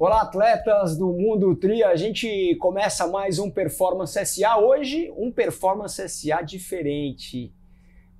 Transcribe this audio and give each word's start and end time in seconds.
Olá, 0.00 0.22
atletas 0.22 0.96
do 0.96 1.08
Mundo 1.08 1.56
Tri. 1.56 1.82
A 1.82 1.96
gente 1.96 2.54
começa 2.60 3.08
mais 3.08 3.40
um 3.40 3.50
Performance 3.50 4.24
SA. 4.26 4.56
Hoje, 4.56 5.12
um 5.16 5.28
Performance 5.28 6.08
SA 6.08 6.40
diferente. 6.40 7.52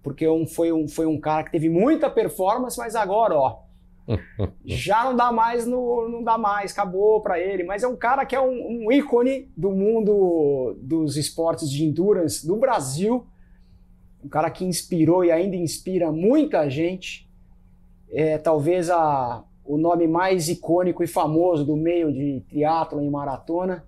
Porque 0.02 0.26
um, 0.26 0.44
foi, 0.44 0.72
um, 0.72 0.88
foi 0.88 1.06
um 1.06 1.20
cara 1.20 1.44
que 1.44 1.52
teve 1.52 1.68
muita 1.68 2.10
performance, 2.10 2.76
mas 2.76 2.96
agora, 2.96 3.36
ó, 3.36 3.60
já 4.66 5.04
não 5.04 5.14
dá 5.14 5.30
mais, 5.30 5.68
no, 5.68 6.08
não 6.08 6.24
dá 6.24 6.36
mais, 6.36 6.72
acabou 6.72 7.20
para 7.20 7.38
ele. 7.38 7.62
Mas 7.62 7.84
é 7.84 7.86
um 7.86 7.94
cara 7.94 8.26
que 8.26 8.34
é 8.34 8.40
um, 8.40 8.86
um 8.86 8.90
ícone 8.90 9.48
do 9.56 9.70
mundo 9.70 10.76
dos 10.82 11.16
esportes 11.16 11.70
de 11.70 11.84
endurance 11.84 12.44
do 12.44 12.56
Brasil. 12.56 13.24
Um 14.24 14.28
cara 14.28 14.50
que 14.50 14.64
inspirou 14.64 15.24
e 15.24 15.30
ainda 15.30 15.54
inspira 15.54 16.10
muita 16.10 16.68
gente. 16.68 17.30
É, 18.10 18.36
talvez 18.36 18.90
a, 18.90 19.44
o 19.68 19.76
nome 19.76 20.08
mais 20.08 20.48
icônico 20.48 21.04
e 21.04 21.06
famoso 21.06 21.62
do 21.62 21.76
meio 21.76 22.10
de 22.10 22.40
triatlo 22.48 23.02
e 23.02 23.10
maratona. 23.10 23.84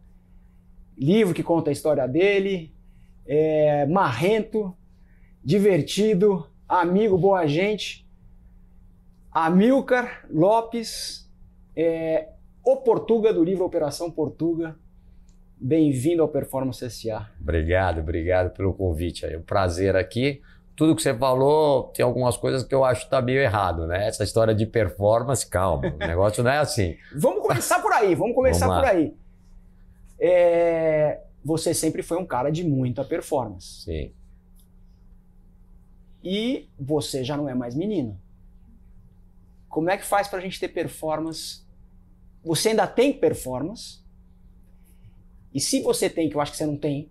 Livro 0.97 1.33
que 1.33 1.43
conta 1.43 1.71
a 1.71 1.73
história 1.73 2.07
dele. 2.07 2.71
É, 3.27 3.87
marrento, 3.87 4.77
divertido, 5.43 6.47
amigo, 6.69 7.17
boa 7.17 7.47
gente. 7.47 8.07
Amilcar 9.33 10.27
Lopes, 10.31 11.27
é, 11.75 12.29
o 12.63 12.77
Portuga 12.77 13.33
do 13.33 13.43
livro 13.43 13.65
Operação 13.65 14.11
Portuga. 14.11 14.77
Bem-vindo 15.57 16.21
ao 16.21 16.29
Performance 16.29 16.91
SA. 16.91 17.31
Obrigado, 17.41 18.01
obrigado 18.01 18.51
pelo 18.55 18.75
convite. 18.75 19.25
É 19.25 19.39
um 19.39 19.43
prazer 19.43 19.97
aqui 19.97 20.43
tudo 20.81 20.97
que 20.97 21.03
você 21.03 21.13
falou, 21.13 21.89
tem 21.89 22.03
algumas 22.03 22.39
coisas 22.39 22.63
que 22.63 22.75
eu 22.75 22.87
acho 22.87 23.05
que 23.05 23.11
tá 23.11 23.21
meio 23.21 23.39
errado, 23.39 23.87
né? 23.87 24.07
Essa 24.07 24.25
história 24.25 24.55
de 24.55 24.65
performance, 24.65 25.47
calma, 25.47 25.95
o 25.95 25.99
negócio 25.99 26.43
não 26.43 26.51
é 26.51 26.57
assim. 26.57 26.97
vamos 27.15 27.47
começar 27.47 27.81
por 27.81 27.93
aí, 27.93 28.15
vamos 28.15 28.35
começar 28.35 28.67
vamos 28.67 28.81
por 28.81 28.89
aí. 28.89 29.15
É... 30.19 31.21
Você 31.45 31.75
sempre 31.75 32.03
foi 32.03 32.17
um 32.17 32.25
cara 32.25 32.51
de 32.51 32.65
muita 32.65 33.05
performance. 33.05 33.83
Sim. 33.83 34.15
E 36.25 36.67
você 36.79 37.23
já 37.25 37.37
não 37.37 37.47
é 37.47 37.53
mais 37.53 37.75
menino. 37.75 38.19
Como 39.69 39.91
é 39.91 39.99
que 39.99 40.05
faz 40.07 40.29
pra 40.29 40.41
gente 40.41 40.59
ter 40.59 40.69
performance? 40.69 41.61
Você 42.43 42.71
ainda 42.71 42.87
tem 42.87 43.13
performance? 43.13 43.99
E 45.53 45.61
se 45.61 45.83
você 45.83 46.09
tem, 46.09 46.31
que 46.31 46.37
eu 46.37 46.41
acho 46.41 46.53
que 46.53 46.57
você 46.57 46.65
não 46.65 46.79
tem, 46.79 47.11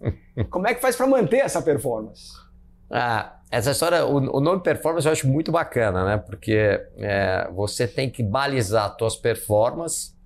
como 0.48 0.66
é 0.66 0.74
que 0.74 0.80
faz 0.80 0.96
para 0.96 1.06
manter 1.06 1.40
essa 1.40 1.60
performance? 1.60 2.48
Ah, 2.90 3.36
essa 3.50 3.70
história, 3.70 4.04
o, 4.04 4.36
o, 4.36 4.40
nome 4.40 4.62
performance 4.62 5.06
eu 5.06 5.12
acho 5.12 5.28
muito 5.28 5.50
bacana, 5.50 6.04
né? 6.04 6.16
Porque 6.18 6.80
é, 6.98 7.48
você 7.52 7.86
tem 7.86 8.08
que 8.08 8.22
balizar 8.22 8.94
suas 8.98 9.16
performances 9.16 10.16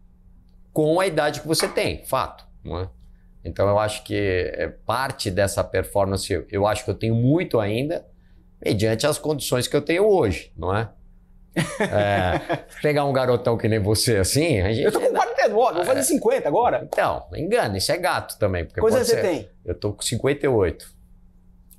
com 0.73 0.99
a 1.01 1.07
idade 1.07 1.41
que 1.41 1.47
você 1.47 1.69
tem, 1.69 2.05
fato, 2.05 2.45
não 2.63 2.81
é? 2.81 2.89
Então 3.45 3.69
eu 3.69 3.79
acho 3.79 4.03
que 4.05 4.15
é, 4.15 4.69
parte 4.69 5.31
dessa 5.31 5.63
performance 5.63 6.33
eu, 6.33 6.47
eu 6.51 6.67
acho 6.67 6.85
que 6.85 6.91
eu 6.91 6.95
tenho 6.95 7.15
muito 7.15 7.61
ainda, 7.61 8.05
mediante 8.65 9.07
as 9.07 9.19
condições 9.19 9.69
que 9.69 9.77
eu 9.77 9.83
tenho 9.83 10.07
hoje, 10.07 10.53
não 10.57 10.75
é? 10.75 10.89
É, 11.81 12.57
pegar 12.83 13.05
um 13.05 13.13
garotão 13.13 13.57
que 13.57 13.69
nem 13.69 13.79
você 13.79 14.17
assim. 14.17 14.61
A 14.61 14.73
gente, 14.73 14.85
eu 14.85 14.93
tô 14.93 15.01
com 15.01 15.13
49, 15.13 15.75
vou 15.75 15.85
fazer 15.85 16.03
50 16.03 16.49
agora. 16.49 16.89
Então, 16.91 17.27
engana, 17.35 17.79
isso 17.79 17.93
é 17.93 17.97
gato 17.97 18.37
também. 18.39 18.65
Porque 18.65 18.81
Quantos 18.81 19.07
você 19.07 19.21
tem? 19.21 19.49
Eu 19.65 19.75
tô 19.75 19.93
com 19.93 20.03
58 20.03 20.94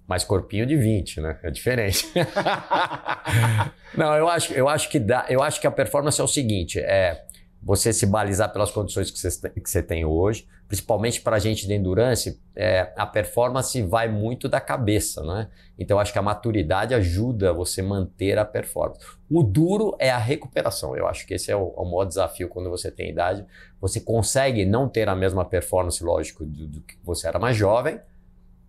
mas 0.07 0.23
corpinho 0.23 0.65
de 0.65 0.75
20, 0.75 1.21
né? 1.21 1.39
É 1.43 1.49
diferente. 1.49 2.07
Não, 3.95 4.13
eu 4.15 4.27
acho, 4.27 4.53
eu 4.53 4.69
acho 4.69 4.89
que 4.89 4.99
dá, 4.99 5.25
eu 5.29 5.41
acho 5.41 5.59
que 5.59 5.67
a 5.67 5.71
performance 5.71 6.19
é 6.19 6.23
o 6.23 6.27
seguinte, 6.27 6.79
é 6.79 7.25
você 7.65 7.91
se 7.91 8.05
balizar 8.05 8.53
pelas 8.53 8.69
condições 8.69 9.09
que 9.09 9.17
você, 9.17 9.49
que 9.49 9.67
você 9.67 9.81
tem 9.81 10.05
hoje, 10.05 10.47
principalmente 10.67 11.21
para 11.21 11.37
a 11.37 11.39
gente 11.39 11.65
de 11.65 11.73
endurance, 11.73 12.39
é, 12.55 12.93
a 12.95 13.07
performance 13.07 13.81
vai 13.81 14.07
muito 14.07 14.47
da 14.47 14.61
cabeça, 14.61 15.23
né? 15.23 15.49
Então, 15.77 15.99
acho 15.99 16.13
que 16.13 16.19
a 16.19 16.21
maturidade 16.21 16.93
ajuda 16.93 17.51
você 17.51 17.81
manter 17.81 18.37
a 18.37 18.45
performance. 18.45 19.01
O 19.29 19.41
duro 19.41 19.95
é 19.99 20.11
a 20.11 20.17
recuperação. 20.17 20.95
Eu 20.95 21.07
acho 21.07 21.25
que 21.25 21.33
esse 21.33 21.51
é 21.51 21.55
o, 21.55 21.69
o 21.69 21.83
maior 21.85 22.05
desafio 22.05 22.49
quando 22.49 22.69
você 22.69 22.91
tem 22.91 23.09
idade. 23.09 23.43
Você 23.81 23.99
consegue 23.99 24.63
não 24.63 24.87
ter 24.87 25.09
a 25.09 25.15
mesma 25.15 25.43
performance, 25.43 26.03
lógico, 26.03 26.45
do, 26.45 26.67
do 26.67 26.81
que 26.81 26.95
você 27.03 27.27
era 27.27 27.39
mais 27.39 27.57
jovem, 27.57 27.99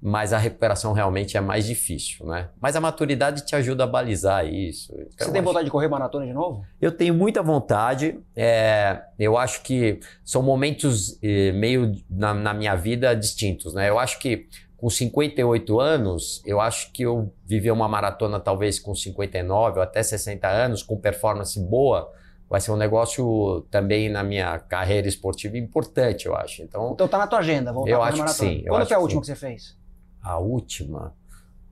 mas 0.00 0.32
a 0.32 0.38
recuperação 0.38 0.92
realmente 0.92 1.36
é 1.36 1.40
mais 1.40 1.66
difícil, 1.66 2.26
né? 2.26 2.48
Mas 2.60 2.76
a 2.76 2.80
maturidade 2.80 3.44
te 3.44 3.56
ajuda 3.56 3.84
a 3.84 3.86
balizar 3.86 4.46
isso. 4.46 4.92
Então, 4.92 5.26
Você 5.26 5.32
tem 5.32 5.42
vontade 5.42 5.64
de 5.64 5.70
correr 5.70 5.88
maratona 5.88 6.26
de 6.26 6.32
novo? 6.32 6.64
Eu 6.80 6.92
tenho 6.92 7.14
muita 7.14 7.42
vontade. 7.42 8.20
É, 8.34 9.02
eu 9.18 9.36
acho 9.36 9.62
que 9.62 9.98
são 10.24 10.42
momentos 10.42 11.18
eh, 11.22 11.52
meio 11.52 11.92
na, 12.10 12.34
na, 12.34 12.54
minha 12.54 12.74
vida 12.74 13.14
distintos, 13.14 13.74
né? 13.74 13.88
Eu 13.88 13.98
acho 13.98 14.18
que 14.18 14.48
com 14.76 14.90
58 14.90 15.80
anos, 15.80 16.42
eu 16.44 16.60
acho 16.60 16.92
que 16.92 17.02
eu 17.02 17.32
viver 17.44 17.70
uma 17.70 17.88
maratona 17.88 18.38
talvez 18.38 18.78
com 18.78 18.94
59 18.94 19.78
ou 19.78 19.82
até 19.82 20.02
60 20.02 20.46
anos, 20.46 20.82
com 20.82 20.96
performance 20.98 21.58
boa, 21.58 22.12
vai 22.48 22.60
ser 22.60 22.70
um 22.70 22.76
negócio 22.76 23.66
também 23.70 24.10
na 24.10 24.22
minha 24.22 24.58
carreira 24.58 25.08
esportiva 25.08 25.56
importante, 25.56 26.26
eu 26.26 26.36
acho. 26.36 26.62
Então, 26.62 26.92
então 26.92 27.08
tá 27.08 27.18
na 27.18 27.26
tua 27.26 27.38
agenda, 27.38 27.72
voltar 27.72 27.90
eu 27.90 28.02
acho 28.02 28.18
maratona. 28.18 28.50
Que 28.50 28.56
sim, 28.58 28.64
Quando 28.68 28.86
foi 28.86 28.96
a 28.96 29.00
última 29.00 29.20
que 29.22 29.26
você 29.26 29.34
fez? 29.34 29.76
A 30.26 30.38
última. 30.38 31.14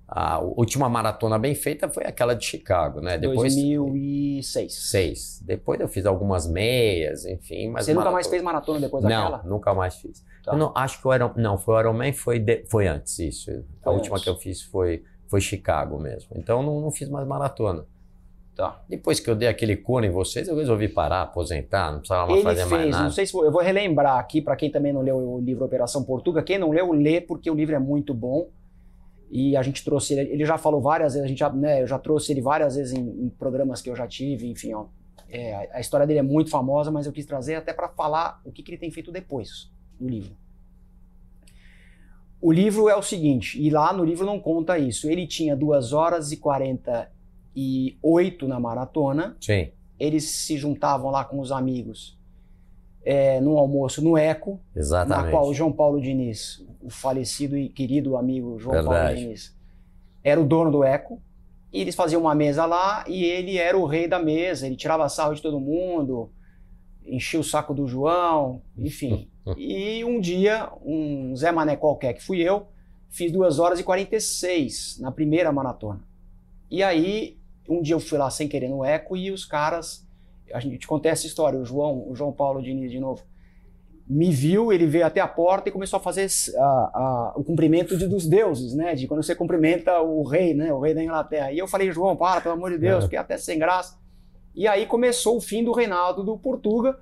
A 0.06 0.38
última 0.38 0.88
maratona 0.88 1.38
bem 1.38 1.54
feita 1.54 1.88
foi 1.88 2.04
aquela 2.04 2.34
de 2.34 2.44
Chicago, 2.44 3.00
né? 3.00 3.18
Depois 3.18 3.54
2006. 3.54 4.72
Seis. 4.74 5.42
Depois 5.44 5.80
eu 5.80 5.88
fiz 5.88 6.04
algumas 6.06 6.46
meias, 6.46 7.24
enfim. 7.24 7.70
Mas 7.70 7.86
Você 7.86 7.94
nunca 7.94 8.10
mais 8.10 8.26
fez 8.26 8.42
maratona 8.42 8.80
depois 8.80 9.02
daquela? 9.02 9.38
Não, 9.42 9.50
nunca 9.50 9.74
mais 9.74 9.96
fiz. 9.96 10.24
Tá. 10.44 10.52
Eu 10.52 10.58
não, 10.58 10.72
acho 10.76 11.00
que 11.00 11.08
o 11.08 11.14
Iron, 11.14 11.32
não, 11.36 11.58
foi 11.58 11.74
o 11.74 11.80
Ironman 11.80 12.12
foi 12.12 12.38
de, 12.38 12.64
foi 12.66 12.86
antes 12.86 13.18
isso. 13.18 13.46
Foi 13.82 13.92
a 13.92 13.96
antes. 13.96 14.10
última 14.10 14.20
que 14.20 14.28
eu 14.28 14.36
fiz 14.36 14.62
foi 14.62 15.02
foi 15.26 15.40
Chicago 15.40 15.98
mesmo. 15.98 16.30
Então 16.36 16.62
não, 16.62 16.80
não 16.80 16.92
fiz 16.92 17.08
mais 17.08 17.26
maratona. 17.26 17.86
Tá. 18.54 18.80
Depois 18.88 19.18
que 19.18 19.28
eu 19.28 19.34
dei 19.34 19.48
aquele 19.48 19.76
cone 19.76 20.06
em 20.06 20.10
vocês, 20.10 20.46
eu 20.46 20.56
resolvi 20.56 20.86
parar, 20.86 21.22
aposentar, 21.22 21.90
não 21.90 21.98
precisava 21.98 22.26
mais 22.26 22.34
Ele 22.34 22.42
fazer 22.44 22.60
fez, 22.60 22.70
mais 22.70 22.90
nada. 22.90 23.04
Não 23.04 23.10
sei 23.10 23.26
se 23.26 23.36
eu 23.36 23.50
vou 23.50 23.60
relembrar 23.60 24.18
aqui 24.18 24.40
para 24.40 24.54
quem 24.54 24.70
também 24.70 24.92
não 24.92 25.00
leu 25.00 25.16
o 25.16 25.40
livro 25.40 25.64
Operação 25.64 26.04
Portuga. 26.04 26.40
Quem 26.40 26.56
não 26.56 26.70
leu, 26.70 26.92
lê 26.92 27.20
porque 27.20 27.50
o 27.50 27.54
livro 27.54 27.74
é 27.74 27.80
muito 27.80 28.14
bom. 28.14 28.48
E 29.28 29.56
a 29.56 29.62
gente 29.62 29.84
trouxe 29.84 30.14
ele, 30.14 30.30
ele 30.30 30.44
já 30.44 30.56
falou 30.56 30.80
várias 30.80 31.14
vezes, 31.14 31.24
a 31.24 31.28
gente 31.28 31.38
já, 31.38 31.50
né, 31.50 31.82
eu 31.82 31.86
já 31.88 31.98
trouxe 31.98 32.30
ele 32.30 32.40
várias 32.40 32.76
vezes 32.76 32.92
em, 32.92 33.24
em 33.24 33.28
programas 33.28 33.82
que 33.82 33.90
eu 33.90 33.96
já 33.96 34.06
tive, 34.06 34.48
enfim, 34.48 34.72
ó, 34.74 34.86
é, 35.28 35.68
a 35.72 35.80
história 35.80 36.06
dele 36.06 36.20
é 36.20 36.22
muito 36.22 36.50
famosa, 36.50 36.92
mas 36.92 37.06
eu 37.06 37.12
quis 37.12 37.26
trazer 37.26 37.56
até 37.56 37.72
para 37.72 37.88
falar 37.88 38.40
o 38.44 38.52
que, 38.52 38.62
que 38.62 38.70
ele 38.70 38.78
tem 38.78 38.92
feito 38.92 39.10
depois 39.10 39.72
do 39.98 40.08
livro. 40.08 40.36
O 42.40 42.52
livro 42.52 42.88
é 42.88 42.94
o 42.94 43.02
seguinte, 43.02 43.60
e 43.60 43.70
lá 43.70 43.92
no 43.92 44.04
livro 44.04 44.24
não 44.24 44.38
conta 44.38 44.78
isso. 44.78 45.10
Ele 45.10 45.26
tinha 45.26 45.56
2 45.56 45.92
horas 45.92 46.30
e 46.30 46.36
48 46.36 47.08
na 48.46 48.58
maratona. 48.58 49.36
Sim. 49.40 49.70
Eles 49.98 50.24
se 50.24 50.56
juntavam 50.56 51.10
lá 51.10 51.24
com 51.24 51.38
os 51.38 51.52
amigos 51.52 52.18
é, 53.04 53.40
num 53.40 53.58
almoço 53.58 54.02
no 54.02 54.16
Eco, 54.16 54.58
Exatamente. 54.74 55.26
na 55.26 55.30
qual 55.30 55.48
o 55.48 55.54
João 55.54 55.70
Paulo 55.70 56.00
Diniz, 56.00 56.64
o 56.80 56.88
falecido 56.88 57.56
e 57.56 57.68
querido 57.68 58.16
amigo 58.16 58.58
João 58.58 58.74
Verdade. 58.74 58.98
Paulo 58.98 59.16
Diniz, 59.16 59.54
era 60.22 60.40
o 60.40 60.44
dono 60.44 60.70
do 60.70 60.82
Eco. 60.82 61.20
E 61.72 61.80
eles 61.80 61.94
faziam 61.94 62.20
uma 62.20 62.34
mesa 62.36 62.64
lá 62.64 63.04
e 63.06 63.24
ele 63.24 63.58
era 63.58 63.76
o 63.76 63.84
rei 63.84 64.06
da 64.06 64.18
mesa. 64.18 64.66
Ele 64.66 64.76
tirava 64.76 65.08
sarro 65.08 65.34
de 65.34 65.42
todo 65.42 65.58
mundo, 65.58 66.30
enchia 67.04 67.38
o 67.38 67.44
saco 67.44 67.74
do 67.74 67.86
João, 67.86 68.62
enfim. 68.78 69.28
e 69.58 70.04
um 70.04 70.20
dia, 70.20 70.70
um 70.84 71.34
Zé 71.36 71.50
Mané 71.50 71.76
qualquer, 71.76 72.14
que 72.14 72.22
fui 72.22 72.40
eu, 72.40 72.68
fiz 73.10 73.32
2 73.32 73.58
horas 73.58 73.80
e 73.80 73.82
46 73.82 74.98
na 75.00 75.10
primeira 75.10 75.50
maratona. 75.52 76.00
E 76.70 76.82
aí, 76.82 77.36
um 77.68 77.80
dia 77.80 77.94
eu 77.94 78.00
fui 78.00 78.18
lá 78.18 78.30
sem 78.30 78.48
querer 78.48 78.68
no 78.68 78.84
Eco 78.84 79.16
e 79.16 79.30
os 79.30 79.44
caras 79.44 80.04
a 80.52 80.60
gente 80.60 80.86
contei 80.86 81.10
essa 81.10 81.26
história, 81.26 81.58
o 81.58 81.64
João, 81.64 82.08
o 82.08 82.14
João 82.14 82.32
Paulo 82.32 82.62
Diniz 82.62 82.90
de 82.90 83.00
novo, 83.00 83.22
me 84.06 84.30
viu, 84.30 84.72
ele 84.72 84.86
veio 84.86 85.06
até 85.06 85.20
a 85.20 85.26
porta 85.26 85.68
e 85.68 85.72
começou 85.72 85.96
a 85.96 86.00
fazer 86.00 86.28
a, 86.56 86.62
a, 86.62 87.32
o 87.36 87.42
cumprimento 87.42 87.96
de, 87.96 88.06
dos 88.06 88.26
deuses, 88.26 88.74
né? 88.74 88.94
De 88.94 89.08
quando 89.08 89.22
você 89.22 89.34
cumprimenta 89.34 89.98
o 90.00 90.22
rei, 90.22 90.52
né? 90.52 90.72
O 90.72 90.80
rei 90.80 90.92
da 90.92 91.02
Inglaterra. 91.02 91.50
E 91.50 91.58
eu 91.58 91.66
falei, 91.66 91.90
João, 91.90 92.14
para, 92.14 92.42
pelo 92.42 92.54
amor 92.54 92.70
de 92.70 92.78
Deus, 92.78 93.04
é. 93.04 93.08
que 93.08 93.16
é 93.16 93.18
até 93.18 93.38
sem 93.38 93.58
graça. 93.58 93.98
E 94.54 94.68
aí 94.68 94.84
começou 94.84 95.38
o 95.38 95.40
fim 95.40 95.64
do 95.64 95.72
reinado 95.72 96.22
do 96.22 96.36
Portuga, 96.36 96.98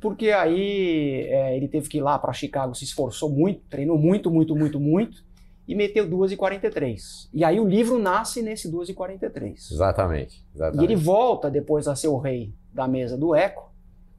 porque 0.00 0.30
aí 0.30 1.26
é, 1.28 1.56
ele 1.56 1.66
teve 1.66 1.88
que 1.88 1.98
ir 1.98 2.00
lá 2.00 2.16
para 2.16 2.32
Chicago, 2.32 2.76
se 2.76 2.84
esforçou 2.84 3.28
muito, 3.28 3.62
treinou 3.68 3.98
muito, 3.98 4.30
muito, 4.30 4.54
muito, 4.54 4.78
muito 4.78 5.24
e 5.70 5.74
meteu 5.76 6.04
2h43. 6.04 7.28
E 7.32 7.44
aí 7.44 7.60
o 7.60 7.64
livro 7.64 7.96
nasce 7.96 8.42
nesse 8.42 8.68
2h43. 8.68 9.70
Exatamente, 9.70 10.44
exatamente. 10.52 10.82
E 10.82 10.84
ele 10.84 10.96
volta 10.96 11.48
depois 11.48 11.86
a 11.86 11.94
ser 11.94 12.08
o 12.08 12.18
rei 12.18 12.52
da 12.74 12.88
mesa 12.88 13.16
do 13.16 13.36
Eco. 13.36 13.70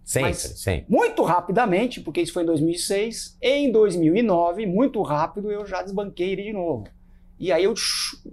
Sempre, 0.01 0.33
sempre. 0.33 0.85
Muito 0.87 1.21
rapidamente, 1.23 1.99
porque 1.99 2.21
isso 2.21 2.31
foi 2.31 2.43
em 2.43 2.45
2006. 2.45 3.37
Em 3.41 3.69
2009, 3.69 4.65
muito 4.65 5.01
rápido, 5.01 5.51
eu 5.51 5.65
já 5.65 5.81
desbanquei 5.81 6.31
ele 6.31 6.43
de 6.43 6.53
novo. 6.53 6.87
E 7.37 7.51
aí 7.51 7.65
eu 7.65 7.73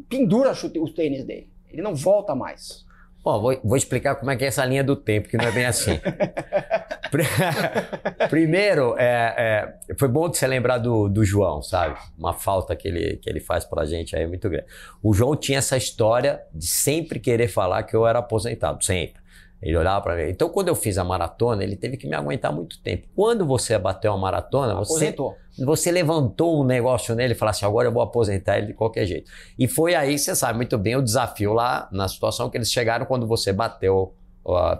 pendura 0.08 0.52
os 0.52 0.92
tênis 0.92 1.24
dele. 1.24 1.50
Ele 1.72 1.82
não 1.82 1.96
volta 1.96 2.36
mais. 2.36 2.86
Bom, 3.28 3.42
vou, 3.42 3.60
vou, 3.62 3.76
explicar 3.76 4.14
como 4.14 4.30
é 4.30 4.36
que 4.36 4.44
é 4.46 4.46
essa 4.46 4.64
linha 4.64 4.82
do 4.82 4.96
tempo, 4.96 5.28
que 5.28 5.36
não 5.36 5.44
é 5.44 5.52
bem 5.52 5.66
assim. 5.66 6.00
Primeiro, 8.30 8.94
é, 8.96 9.34
é, 9.36 9.74
foi 9.98 10.08
bom 10.08 10.32
você 10.32 10.46
lembrar 10.46 10.78
do, 10.78 11.10
do 11.10 11.22
João, 11.22 11.60
sabe? 11.60 12.00
Uma 12.16 12.32
falta 12.32 12.74
que 12.74 12.88
ele, 12.88 13.18
que 13.18 13.28
ele 13.28 13.38
faz 13.38 13.66
pra 13.66 13.84
gente 13.84 14.16
aí 14.16 14.22
é 14.22 14.26
muito 14.26 14.48
grande. 14.48 14.64
O 15.02 15.12
João 15.12 15.36
tinha 15.36 15.58
essa 15.58 15.76
história 15.76 16.40
de 16.54 16.66
sempre 16.66 17.20
querer 17.20 17.48
falar 17.48 17.82
que 17.82 17.94
eu 17.94 18.06
era 18.06 18.20
aposentado, 18.20 18.82
sempre. 18.82 19.20
Ele 19.60 19.76
olhava 19.76 20.00
para 20.00 20.14
mim. 20.14 20.30
Então, 20.30 20.48
quando 20.48 20.68
eu 20.68 20.74
fiz 20.74 20.98
a 20.98 21.04
maratona, 21.04 21.64
ele 21.64 21.74
teve 21.74 21.96
que 21.96 22.06
me 22.06 22.14
aguentar 22.14 22.52
muito 22.52 22.80
tempo. 22.80 23.08
Quando 23.14 23.44
você 23.44 23.76
bateu 23.76 24.12
uma 24.12 24.18
maratona, 24.18 24.74
você, 24.76 25.14
você 25.58 25.90
levantou 25.90 26.62
um 26.62 26.64
negócio 26.64 27.14
nele 27.14 27.32
e 27.32 27.36
falou 27.36 27.50
assim: 27.50 27.64
agora 27.64 27.88
eu 27.88 27.92
vou 27.92 28.02
aposentar 28.02 28.58
ele 28.58 28.68
de 28.68 28.74
qualquer 28.74 29.04
jeito. 29.04 29.28
E 29.58 29.66
foi 29.66 29.96
aí, 29.96 30.16
você 30.16 30.34
sabe 30.36 30.56
muito 30.56 30.78
bem, 30.78 30.94
o 30.94 31.02
desafio 31.02 31.52
lá 31.52 31.88
na 31.90 32.06
situação 32.06 32.48
que 32.48 32.56
eles 32.56 32.70
chegaram 32.70 33.04
quando 33.04 33.26
você 33.26 33.52
bateu, 33.52 34.14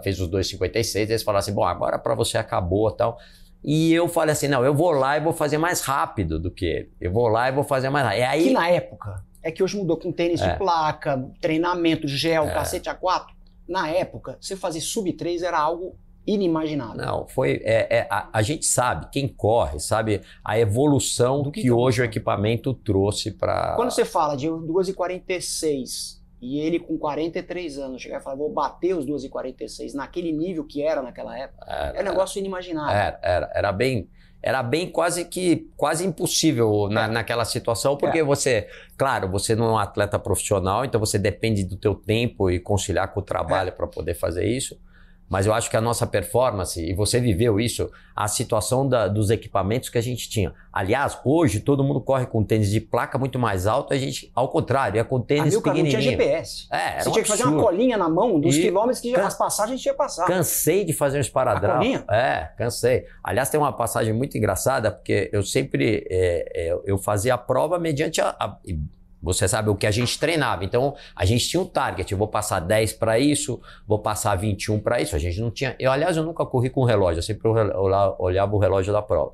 fez 0.01 0.19
os 0.21 0.29
2,56. 0.29 0.95
Eles 0.95 1.23
falaram 1.23 1.39
assim: 1.39 1.53
bom, 1.53 1.65
agora 1.65 1.99
para 1.99 2.15
você 2.15 2.37
acabou 2.37 2.89
tal. 2.89 3.17
E 3.61 3.93
eu 3.93 4.07
falei 4.07 4.31
assim: 4.31 4.47
não, 4.47 4.63
eu 4.63 4.73
vou 4.73 4.91
lá 4.91 5.17
e 5.17 5.19
vou 5.19 5.33
fazer 5.33 5.57
mais 5.57 5.81
rápido 5.81 6.39
do 6.39 6.49
que 6.49 6.65
ele. 6.65 6.91
Eu 7.01 7.11
vou 7.11 7.27
lá 7.27 7.49
e 7.49 7.51
vou 7.51 7.65
fazer 7.65 7.89
mais 7.89 8.05
rápido. 8.05 8.21
É 8.21 8.25
aí... 8.25 8.43
Que 8.45 8.53
na 8.53 8.69
época, 8.69 9.25
é 9.43 9.51
que 9.51 9.61
hoje 9.61 9.75
mudou 9.75 9.97
com 9.97 10.09
tênis 10.09 10.41
é. 10.41 10.53
de 10.53 10.57
placa, 10.57 11.21
treinamento, 11.41 12.07
gel, 12.07 12.45
é. 12.45 12.53
cacete 12.53 12.89
A4 12.89 13.38
na 13.69 13.87
época, 13.89 14.37
você 14.41 14.55
fazer 14.55 14.81
sub 14.81 15.13
3 15.13 15.43
era 15.43 15.59
algo 15.59 15.95
inimaginável. 16.25 16.95
Não, 16.95 17.27
foi. 17.27 17.61
É, 17.63 17.97
é, 17.97 18.07
a, 18.09 18.29
a, 18.33 18.41
gente 18.41 18.65
sabe, 18.65 19.07
quem 19.11 19.27
corre, 19.27 19.79
sabe 19.79 20.21
a 20.43 20.59
evolução 20.59 21.43
Do 21.43 21.51
que, 21.51 21.61
que 21.61 21.71
hoje 21.71 22.01
o 22.01 22.05
equipamento 22.05 22.73
trouxe 22.73 23.31
para. 23.31 23.75
Quando 23.75 23.91
você 23.91 24.03
fala 24.03 24.35
de 24.35 24.47
2,46 24.47 26.19
e 26.41 26.59
ele 26.59 26.79
com 26.79 26.97
43 26.97 27.77
anos 27.79 28.01
chegar 28.01 28.19
e 28.19 28.23
falar, 28.23 28.35
vou 28.35 28.51
bater 28.51 28.95
os 28.95 29.05
2,46 29.05 29.93
naquele 29.93 30.31
nível 30.31 30.63
que 30.63 30.81
era 30.81 31.01
naquela 31.01 31.37
época, 31.37 31.65
era, 31.67 31.97
é 31.97 32.01
um 32.01 32.05
negócio 32.05 32.39
inimaginável. 32.39 32.95
Era, 32.95 33.19
era, 33.21 33.51
era 33.53 33.71
bem 33.71 34.09
era 34.41 34.63
bem 34.63 34.89
quase 34.89 35.25
que 35.25 35.67
quase 35.75 36.05
impossível 36.05 36.87
na, 36.89 37.05
é. 37.05 37.07
naquela 37.07 37.45
situação, 37.45 37.97
porque 37.97 38.19
é. 38.19 38.23
você, 38.23 38.67
claro, 38.97 39.29
você 39.29 39.55
não 39.55 39.65
é 39.65 39.71
um 39.71 39.77
atleta 39.77 40.17
profissional, 40.17 40.85
então 40.85 40.99
você 40.99 41.19
depende 41.19 41.63
do 41.63 41.75
teu 41.75 41.93
tempo 41.93 42.49
e 42.49 42.59
conciliar 42.59 43.13
com 43.13 43.19
o 43.19 43.23
trabalho 43.23 43.69
é. 43.69 43.71
para 43.71 43.87
poder 43.87 44.13
fazer 44.13 44.45
isso. 44.45 44.79
Mas 45.29 45.45
eu 45.45 45.53
acho 45.53 45.69
que 45.69 45.77
a 45.77 45.81
nossa 45.81 46.07
performance, 46.07 46.83
e 46.83 46.93
você 46.93 47.19
viveu 47.19 47.59
isso, 47.59 47.89
a 48.15 48.27
situação 48.27 48.87
da, 48.87 49.07
dos 49.07 49.29
equipamentos 49.29 49.87
que 49.87 49.97
a 49.97 50.01
gente 50.01 50.27
tinha. 50.27 50.53
Aliás, 50.73 51.17
hoje 51.23 51.59
todo 51.59 51.83
mundo 51.83 52.01
corre 52.01 52.25
com 52.25 52.43
tênis 52.43 52.71
de 52.71 52.81
placa 52.81 53.17
muito 53.17 53.37
mais 53.37 53.67
alto, 53.67 53.93
a 53.93 53.97
gente, 53.97 54.31
ao 54.33 54.49
contrário, 54.49 54.99
é 54.99 55.03
com 55.03 55.21
tênis 55.21 55.55
ah, 55.55 55.57
pequenininho. 55.57 55.93
Não 55.93 56.01
tinha 56.01 56.11
GPS. 56.11 56.67
É, 56.71 56.99
Você 56.99 57.09
um 57.09 57.11
tinha 57.11 57.23
que 57.23 57.29
fazer 57.29 57.43
uma 57.43 57.61
colinha 57.61 57.97
na 57.97 58.09
mão 58.09 58.39
dos 58.39 58.57
e 58.57 58.61
quilômetros 58.61 58.99
que 58.99 59.13
can... 59.13 59.25
as 59.25 59.37
passagens 59.37 59.73
a 59.73 59.77
gente 59.77 59.85
ia 59.85 59.93
passar. 59.93 60.25
Cansei 60.25 60.83
de 60.83 60.93
fazer 60.93 61.19
um 61.19 61.21
esparadrapo. 61.21 61.75
A 61.75 61.77
colinha? 61.77 62.03
É, 62.09 62.49
cansei. 62.57 63.05
Aliás, 63.23 63.49
tem 63.49 63.59
uma 63.59 63.71
passagem 63.71 64.13
muito 64.13 64.37
engraçada, 64.37 64.91
porque 64.91 65.29
eu 65.31 65.43
sempre 65.43 66.07
é, 66.09 66.69
é, 66.69 66.79
eu 66.85 66.97
fazia 66.97 67.35
a 67.35 67.37
prova 67.37 67.77
mediante 67.77 68.19
a, 68.19 68.29
a 68.29 68.57
você 69.21 69.47
sabe 69.47 69.69
o 69.69 69.75
que 69.75 69.85
a 69.85 69.91
gente 69.91 70.17
treinava. 70.17 70.63
Então, 70.63 70.95
a 71.15 71.25
gente 71.25 71.47
tinha 71.47 71.61
um 71.61 71.65
target. 71.65 72.11
Eu 72.11 72.17
vou 72.17 72.27
passar 72.27 72.59
10 72.59 72.93
para 72.93 73.19
isso, 73.19 73.61
vou 73.87 73.99
passar 73.99 74.35
21 74.35 74.79
para 74.79 75.01
isso. 75.01 75.15
A 75.15 75.19
gente 75.19 75.39
não 75.39 75.51
tinha. 75.51 75.75
Eu, 75.79 75.91
aliás, 75.91 76.15
eu 76.15 76.23
nunca 76.23 76.45
corri 76.45 76.69
com 76.69 76.83
relógio, 76.83 77.19
eu 77.19 77.23
sempre 77.23 77.47
olhava 77.47 78.55
o 78.55 78.59
relógio 78.59 78.93
da 78.93 79.01
prova. 79.01 79.33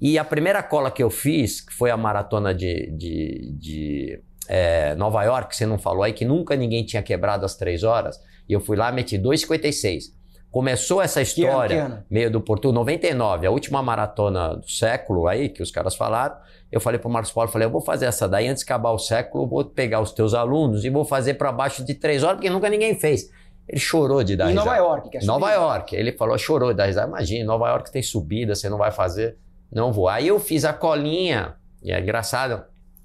E 0.00 0.18
a 0.18 0.24
primeira 0.24 0.62
cola 0.62 0.90
que 0.90 1.02
eu 1.02 1.10
fiz, 1.10 1.60
que 1.60 1.72
foi 1.72 1.90
a 1.90 1.96
maratona 1.96 2.54
de, 2.54 2.90
de, 2.92 3.52
de 3.58 4.22
é, 4.46 4.94
Nova 4.94 5.22
York, 5.24 5.50
que 5.50 5.56
você 5.56 5.66
não 5.66 5.78
falou 5.78 6.02
aí, 6.02 6.12
que 6.12 6.24
nunca 6.24 6.54
ninguém 6.54 6.84
tinha 6.84 7.02
quebrado 7.02 7.44
as 7.44 7.56
3 7.56 7.82
horas, 7.82 8.20
e 8.48 8.52
eu 8.52 8.60
fui 8.60 8.76
lá 8.76 8.92
meti 8.92 9.18
2,56. 9.18 10.15
Começou 10.56 11.02
essa 11.02 11.20
história, 11.20 11.76
que 11.76 11.82
ano, 11.82 11.90
que 11.90 11.94
ano? 11.96 12.04
meio 12.08 12.30
do 12.30 12.40
Porto, 12.40 12.72
99, 12.72 13.46
a 13.46 13.50
última 13.50 13.82
maratona 13.82 14.56
do 14.56 14.66
século 14.66 15.28
aí, 15.28 15.50
que 15.50 15.62
os 15.62 15.70
caras 15.70 15.94
falaram. 15.94 16.34
Eu 16.72 16.80
falei 16.80 16.98
para 16.98 17.08
o 17.08 17.12
Marcos 17.12 17.30
Paulo, 17.30 17.50
falei, 17.50 17.66
eu 17.66 17.70
vou 17.70 17.82
fazer 17.82 18.06
essa 18.06 18.26
daí 18.26 18.48
antes 18.48 18.64
de 18.64 18.64
acabar 18.64 18.90
o 18.90 18.98
século, 18.98 19.44
eu 19.44 19.48
vou 19.50 19.62
pegar 19.66 20.00
os 20.00 20.12
teus 20.12 20.32
alunos 20.32 20.82
e 20.86 20.88
vou 20.88 21.04
fazer 21.04 21.34
para 21.34 21.52
baixo 21.52 21.84
de 21.84 21.92
três 21.92 22.22
horas, 22.22 22.36
porque 22.36 22.48
nunca 22.48 22.70
ninguém 22.70 22.98
fez. 22.98 23.30
Ele 23.68 23.78
chorou 23.78 24.24
de 24.24 24.34
dar 24.34 24.46
em 24.46 24.54
risada. 24.54 24.70
Nova 24.70 24.78
York, 24.78 25.10
que 25.10 25.18
é 25.18 25.24
Nova 25.26 25.52
York. 25.52 25.94
Ele 25.94 26.12
falou, 26.12 26.38
chorou 26.38 26.70
de 26.70 26.78
dar 26.78 26.86
risada. 26.86 27.06
Imagina, 27.06 27.44
Nova 27.44 27.68
York 27.68 27.92
tem 27.92 28.02
subida, 28.02 28.54
você 28.54 28.70
não 28.70 28.78
vai 28.78 28.90
fazer. 28.90 29.36
Não 29.70 29.92
vou. 29.92 30.08
Aí 30.08 30.26
eu 30.26 30.40
fiz 30.40 30.64
a 30.64 30.72
colinha, 30.72 31.56
e 31.82 31.92
é 31.92 32.00
engraçado, 32.00 32.64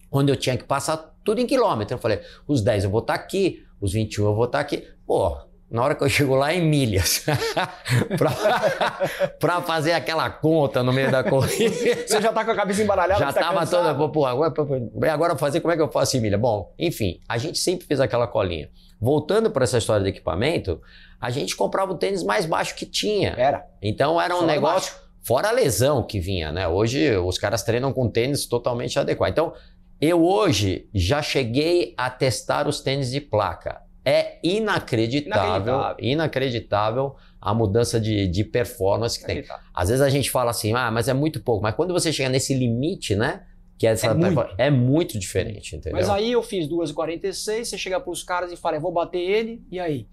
onde 0.10 0.32
eu 0.32 0.38
tinha 0.38 0.56
que 0.56 0.64
passar 0.64 1.14
tudo 1.22 1.42
em 1.42 1.46
quilômetro. 1.46 1.96
Eu 1.96 2.00
falei, 2.00 2.22
os 2.48 2.62
10 2.62 2.86
eu 2.86 2.90
vou 2.90 3.02
estar 3.02 3.18
tá 3.18 3.20
aqui, 3.22 3.62
os 3.82 3.92
21 3.92 4.24
eu 4.24 4.36
vou 4.36 4.46
estar 4.46 4.60
tá 4.60 4.62
aqui. 4.62 4.88
Pô, 5.06 5.51
na 5.72 5.82
hora 5.82 5.96
que 5.96 6.04
eu 6.04 6.10
chego 6.10 6.36
lá 6.36 6.54
em 6.54 6.62
milhas, 6.62 7.26
para 9.40 9.62
fazer 9.62 9.94
aquela 9.94 10.30
conta 10.30 10.84
no 10.84 10.92
meio 10.92 11.10
da 11.10 11.24
corrida. 11.24 11.74
Você 12.06 12.22
já 12.22 12.34
tá 12.34 12.44
com 12.44 12.52
a 12.52 12.56
cabeça 12.56 12.84
embaralhada? 12.84 13.18
Já 13.22 13.32
tá 13.32 13.40
tava 13.40 13.66
toda, 13.66 14.10
pô, 14.10 14.26
agora, 14.26 14.54
agora 15.10 15.38
fazer 15.38 15.62
como 15.62 15.74
é 15.74 15.78
que 15.78 15.82
eu 15.82 15.88
faço 15.88 16.18
em 16.18 16.20
milha? 16.20 16.38
Bom, 16.38 16.74
enfim, 16.78 17.22
a 17.28 17.38
gente 17.38 17.58
sempre 17.58 17.88
fez 17.88 18.02
aquela 18.02 18.28
colinha. 18.28 18.70
Voltando 19.00 19.50
para 19.50 19.64
essa 19.64 19.78
história 19.78 20.04
de 20.04 20.10
equipamento, 20.10 20.82
a 21.22 21.30
gente 21.30 21.56
comprava 21.56 21.94
o 21.94 21.98
tênis 21.98 22.22
mais 22.22 22.46
baixo 22.46 22.76
que 22.76 22.86
tinha. 22.86 23.34
Era. 23.38 23.66
Então 23.82 24.20
era 24.20 24.36
um 24.36 24.46
negócio, 24.46 24.94
fora 25.24 25.48
a 25.48 25.52
lesão 25.52 26.04
que 26.04 26.20
vinha, 26.20 26.52
né? 26.52 26.68
Hoje 26.68 27.16
os 27.16 27.38
caras 27.38 27.64
treinam 27.64 27.94
com 27.94 28.10
tênis 28.10 28.46
totalmente 28.46 29.00
adequado. 29.00 29.32
Então, 29.32 29.54
eu 30.02 30.22
hoje 30.22 30.90
já 30.94 31.22
cheguei 31.22 31.94
a 31.98 32.10
testar 32.10 32.68
os 32.68 32.82
tênis 32.82 33.10
de 33.10 33.22
placa 33.22 33.90
é 34.04 34.40
inacreditável, 34.44 35.74
inacreditável, 35.74 35.96
inacreditável 36.00 37.16
a 37.40 37.54
mudança 37.54 38.00
de, 38.00 38.28
de 38.28 38.44
performance 38.44 39.20
que 39.20 39.26
tem. 39.26 39.44
Às 39.74 39.90
vezes 39.90 40.02
a 40.02 40.10
gente 40.10 40.30
fala 40.30 40.52
assim, 40.52 40.74
ah, 40.74 40.92
mas 40.92 41.08
é 41.08 41.14
muito 41.14 41.42
pouco. 41.42 41.64
Mas 41.64 41.76
quando 41.76 41.94
você 41.94 42.12
chega 42.14 42.30
nesse 42.30 42.54
limite, 42.54 43.16
né? 43.16 43.44
Que 43.78 43.88
é, 43.88 43.94
é, 43.94 44.14
muito. 44.14 44.56
é 44.60 44.70
muito 44.70 45.18
diferente, 45.18 45.76
entendeu? 45.76 45.98
Mas 45.98 46.08
aí 46.08 46.32
eu 46.32 46.44
fiz 46.44 46.68
2,46, 46.68 47.66
você 47.66 47.78
chega 47.80 48.00
para 48.00 48.12
os 48.12 48.22
caras 48.22 48.52
e 48.52 48.56
fala, 48.56 48.78
eu 48.78 48.82
vou 48.82 48.92
bater 48.92 49.18
ele, 49.18 49.64
e 49.72 49.80
aí? 49.80 50.08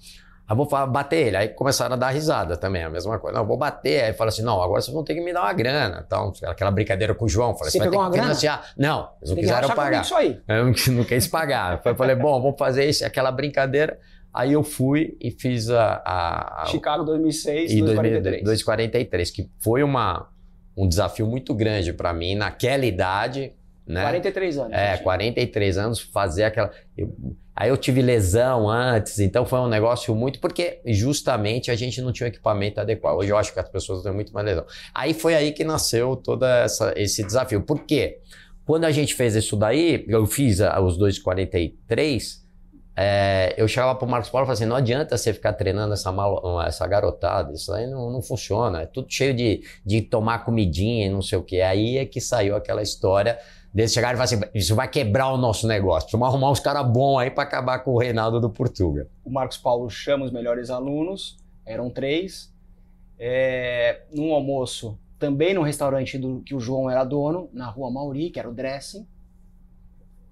Aí 0.49 0.57
vou 0.57 0.67
bater 0.87 1.27
ele. 1.27 1.37
Aí 1.37 1.49
começaram 1.49 1.93
a 1.93 1.97
dar 1.97 2.09
risada 2.09 2.57
também, 2.57 2.83
a 2.83 2.89
mesma 2.89 3.19
coisa. 3.19 3.39
Não, 3.39 3.47
vou 3.47 3.59
bater. 3.59 4.05
Aí 4.05 4.13
fala 4.15 4.29
assim: 4.29 4.43
não, 4.43 4.63
agora 4.63 4.81
vocês 4.81 4.95
vão 4.95 5.05
ter 5.05 5.15
que 5.15 5.21
me 5.21 5.31
dar 5.31 5.43
uma 5.43 5.53
grana. 5.53 6.03
Então, 6.07 6.33
aquela 6.47 6.71
brincadeira 6.71 7.15
com 7.15 7.27
o 7.27 7.29
João. 7.29 7.55
Falei, 7.55 7.71
você, 7.71 7.79
vai 7.79 7.91
ter 7.91 7.97
que 7.99 8.13
financiar. 8.13 8.59
Grana? 8.59 8.75
Não, 8.79 9.11
eles 9.21 9.31
não 9.31 9.37
quiseram 9.37 9.69
pagar. 9.69 10.03
Isso 10.03 10.17
aí. 10.17 10.41
Eu 10.49 10.65
não, 10.65 10.73
não 10.95 11.05
quis 11.05 11.27
pagar. 11.27 11.83
Eu 11.85 11.95
falei, 11.95 12.17
bom, 12.17 12.41
vamos 12.41 12.59
fazer 12.59 12.89
isso, 12.89 13.05
aquela 13.05 13.31
brincadeira. 13.31 13.99
Aí 14.33 14.53
eu 14.53 14.63
fui 14.63 15.17
e 15.21 15.31
fiz 15.31 15.71
a. 15.71 16.03
a, 16.05 16.63
a 16.63 16.67
Chicago 16.67 17.05
2006 17.05 17.73
e 17.73 17.81
243. 17.81 18.45
243, 18.45 19.31
que 19.31 19.51
foi 19.59 19.83
uma, 19.83 20.29
um 20.77 20.89
desafio 20.89 21.27
muito 21.27 21.55
grande 21.55 21.93
para 21.93 22.13
mim 22.13 22.35
naquela 22.35 22.87
idade. 22.87 23.53
Né? 23.89 24.03
43 24.03 24.59
anos. 24.59 24.73
É, 24.73 24.97
43 24.99 25.79
anos, 25.79 26.01
fazer 26.01 26.45
aquela. 26.45 26.71
Eu, 26.97 27.15
Aí 27.61 27.71
eu 27.71 27.77
tive 27.77 28.01
lesão 28.01 28.71
antes, 28.71 29.19
então 29.19 29.45
foi 29.45 29.59
um 29.59 29.67
negócio 29.67 30.15
muito. 30.15 30.39
Porque 30.39 30.81
justamente 30.87 31.73
a 31.73 31.75
gente 31.75 32.01
não 32.01 32.13
tinha 32.13 32.27
um 32.27 32.29
equipamento 32.29 32.81
adequado. 32.81 33.17
Hoje 33.17 33.31
eu 33.31 33.37
acho 33.37 33.53
que 33.53 33.59
as 33.59 33.69
pessoas 33.69 34.05
têm 34.05 34.13
muito 34.13 34.33
mais 34.33 34.47
lesão. 34.47 34.65
Aí 34.95 35.13
foi 35.13 35.35
aí 35.35 35.51
que 35.51 35.65
nasceu 35.65 36.15
todo 36.15 36.47
esse 36.95 37.25
desafio. 37.25 37.61
Por 37.63 37.85
quê? 37.85 38.21
Quando 38.65 38.85
a 38.85 38.93
gente 38.93 39.13
fez 39.13 39.35
isso 39.35 39.57
daí, 39.57 40.05
eu 40.07 40.25
fiz 40.25 40.61
os 40.61 40.97
2,43. 41.01 42.47
É, 42.95 43.55
eu 43.57 43.67
chegava 43.67 43.93
pro 43.97 44.07
Marcos 44.07 44.31
Paulo 44.31 44.45
e 44.45 44.47
falava 44.47 44.53
assim: 44.53 44.67
não 44.69 44.77
adianta 44.77 45.17
você 45.17 45.33
ficar 45.33 45.53
treinando 45.55 45.95
essa, 45.95 46.13
mal, 46.13 46.63
essa 46.63 46.87
garotada, 46.87 47.53
isso 47.53 47.73
aí 47.73 47.89
não, 47.89 48.09
não 48.09 48.23
funciona. 48.23 48.83
É 48.83 48.87
tudo 48.87 49.09
cheio 49.11 49.35
de, 49.35 49.65
de 49.85 50.03
tomar 50.03 50.45
comidinha 50.45 51.07
e 51.07 51.11
não 51.11 51.23
sei 51.23 51.39
o 51.39 51.43
que. 51.43 51.61
Aí 51.61 51.99
é 51.99 52.05
que 52.05 52.21
saiu 52.21 52.55
aquela 52.55 52.83
história 52.83 53.37
Eles 53.75 53.93
chegaram 53.93 54.15
e 54.15 54.19
falaram 54.19 54.47
assim: 54.47 54.59
isso 54.59 54.75
vai 54.75 54.89
quebrar 54.89 55.33
o 55.33 55.37
nosso 55.37 55.67
negócio. 55.67 56.07
Precisamos 56.07 56.29
arrumar 56.29 56.51
uns 56.51 56.61
caras 56.61 56.91
bons 56.91 57.19
aí 57.19 57.31
para 57.31 57.45
acabar 57.45 57.79
com 57.81 57.93
o 57.93 57.99
Reinaldo 57.99 58.41
do 58.41 58.51
Portuga. 58.51 59.09
O 59.25 59.31
Marcos 59.31 59.59
Paulo 59.59 59.89
chama 59.91 60.25
os 60.25 60.33
melhores 60.33 60.71
alunos, 60.71 61.37
eram 61.65 61.91
três. 61.91 62.53
É, 63.21 64.03
num 64.13 64.33
almoço, 64.33 64.99
também 65.19 65.53
no 65.53 65.63
restaurante 65.63 66.17
do 66.17 66.41
que 66.41 66.55
o 66.55 66.61
João 66.61 66.89
era 66.89 67.05
dono, 67.05 67.51
na 67.53 67.69
rua 67.69 67.91
Mauri, 67.91 68.31
que 68.31 68.39
era 68.39 68.49
o 68.49 68.55
Dressing. 68.55 69.07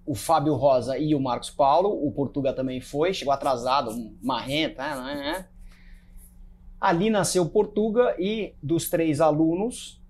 O 0.05 0.15
Fábio 0.15 0.55
Rosa 0.55 0.97
e 0.97 1.15
o 1.15 1.21
Marcos 1.21 1.51
Paulo. 1.51 1.89
O 2.07 2.13
Portuga 2.13 2.53
também 2.53 2.81
foi, 2.81 3.13
chegou 3.13 3.35
atrasado, 3.35 3.91
marrento, 4.23 4.79
né, 4.79 4.95
né, 4.95 5.15
né? 5.15 5.49
Ali 6.81 7.11
nasceu 7.11 7.43
o 7.43 7.49
Portuga 7.49 8.15
e 8.19 8.55
dos 8.63 8.89
três 8.89 9.21
alunos, 9.21 10.01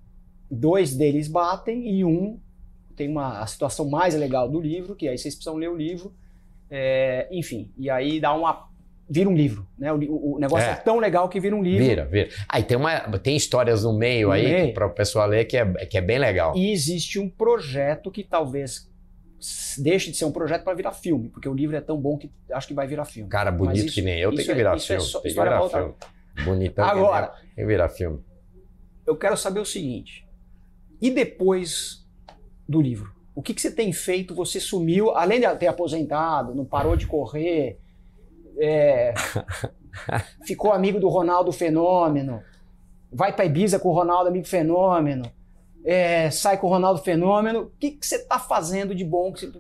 dois 0.51 0.95
deles 0.95 1.29
batem 1.29 1.89
e 1.89 2.05
um 2.05 2.39
tem 2.97 3.09
uma 3.09 3.41
a 3.41 3.47
situação 3.47 3.89
mais 3.89 4.15
legal 4.15 4.49
do 4.49 4.61
livro, 4.61 4.97
que 4.97 5.09
aí 5.09 5.19
vocês 5.19 5.35
precisam 5.35 5.57
ler 5.57 5.69
o 5.69 5.77
livro. 5.77 6.13
É, 6.71 7.29
enfim, 7.31 7.71
e 7.77 7.89
aí 7.91 8.19
dá 8.19 8.33
uma. 8.33 8.67
Vira 9.09 9.31
um 9.31 9.37
livro, 9.37 9.65
né? 9.79 9.93
O, 9.93 10.35
o 10.35 10.39
negócio 10.41 10.67
é. 10.67 10.73
é. 10.73 10.75
tão 10.75 10.99
legal 10.99 11.29
que 11.29 11.39
vira 11.39 11.55
um 11.55 11.63
livro. 11.63 11.85
Vira, 11.85 12.05
vira. 12.07 12.29
Aí 12.49 12.65
tem, 12.65 12.77
uma, 12.77 12.99
tem 13.19 13.37
histórias 13.37 13.85
no 13.85 13.97
meio 13.97 14.29
no 14.29 14.33
aí 14.33 14.73
para 14.73 14.87
o 14.87 14.91
pessoal 14.91 15.29
ler 15.29 15.45
que 15.45 15.57
é, 15.57 15.65
que 15.87 15.97
é 15.97 16.01
bem 16.01 16.19
legal. 16.19 16.57
E 16.57 16.73
existe 16.73 17.21
um 17.21 17.29
projeto 17.29 18.11
que 18.11 18.25
talvez 18.25 18.91
deixe 19.79 20.11
de 20.11 20.17
ser 20.17 20.25
um 20.25 20.33
projeto 20.33 20.65
para 20.65 20.75
virar 20.75 20.93
filme, 20.93 21.29
porque 21.29 21.49
o 21.49 21.55
livro 21.55 21.77
é 21.77 21.81
tão 21.81 22.01
bom 22.01 22.17
que 22.17 22.33
acho 22.51 22.67
que 22.67 22.75
vai 22.75 22.89
virar 22.89 23.05
filme. 23.05 23.29
Cara, 23.29 23.53
bonito 23.53 23.87
isso, 23.87 23.95
que 23.95 24.03
nem 24.03 24.19
eu, 24.19 24.35
tem 24.35 24.45
que 24.45 24.55
virar 24.55 24.75
é, 24.75 24.79
filme. 24.81 25.03
É 25.03 25.07
só, 25.07 25.21
tem 25.21 25.33
que 25.33 25.41
virar 25.41 25.69
filme. 25.69 25.95
Bonitão 26.45 26.85
Agora, 26.85 27.29
tem 27.29 27.65
que 27.65 27.67
virar 27.67 27.89
filme. 27.89 28.19
eu 29.07 29.17
quero 29.17 29.37
saber 29.37 29.61
o 29.61 29.65
seguinte: 29.65 30.27
e 31.01 31.11
depois 31.11 32.06
do 32.69 32.81
livro? 32.81 33.13
O 33.35 33.43
que, 33.43 33.53
que 33.53 33.61
você 33.61 33.71
tem 33.71 33.93
feito? 33.93 34.35
Você 34.35 34.59
sumiu, 34.59 35.11
além 35.11 35.41
de 35.41 35.57
ter 35.57 35.67
aposentado, 35.67 36.55
não 36.55 36.65
parou 36.65 36.97
de 36.97 37.07
correr, 37.07 37.79
é, 38.59 39.13
ficou 40.47 40.73
amigo 40.73 40.99
do 40.99 41.09
Ronaldo 41.09 41.53
Fenômeno, 41.53 42.43
vai 43.13 43.35
para 43.35 43.45
Ibiza 43.45 43.79
com 43.79 43.91
o 43.91 43.93
Ronaldo 43.93 44.29
Amigo 44.29 44.47
Fenômeno, 44.47 45.31
é, 45.85 46.31
sai 46.31 46.59
com 46.59 46.67
o 46.67 46.71
Ronaldo 46.71 47.03
Fenômeno. 47.03 47.63
O 47.63 47.71
que, 47.79 47.93
que 47.93 48.07
você 48.07 48.17
está 48.17 48.39
fazendo 48.39 48.95
de 48.95 49.05
bom? 49.05 49.33
Que 49.33 49.47
você, 49.47 49.53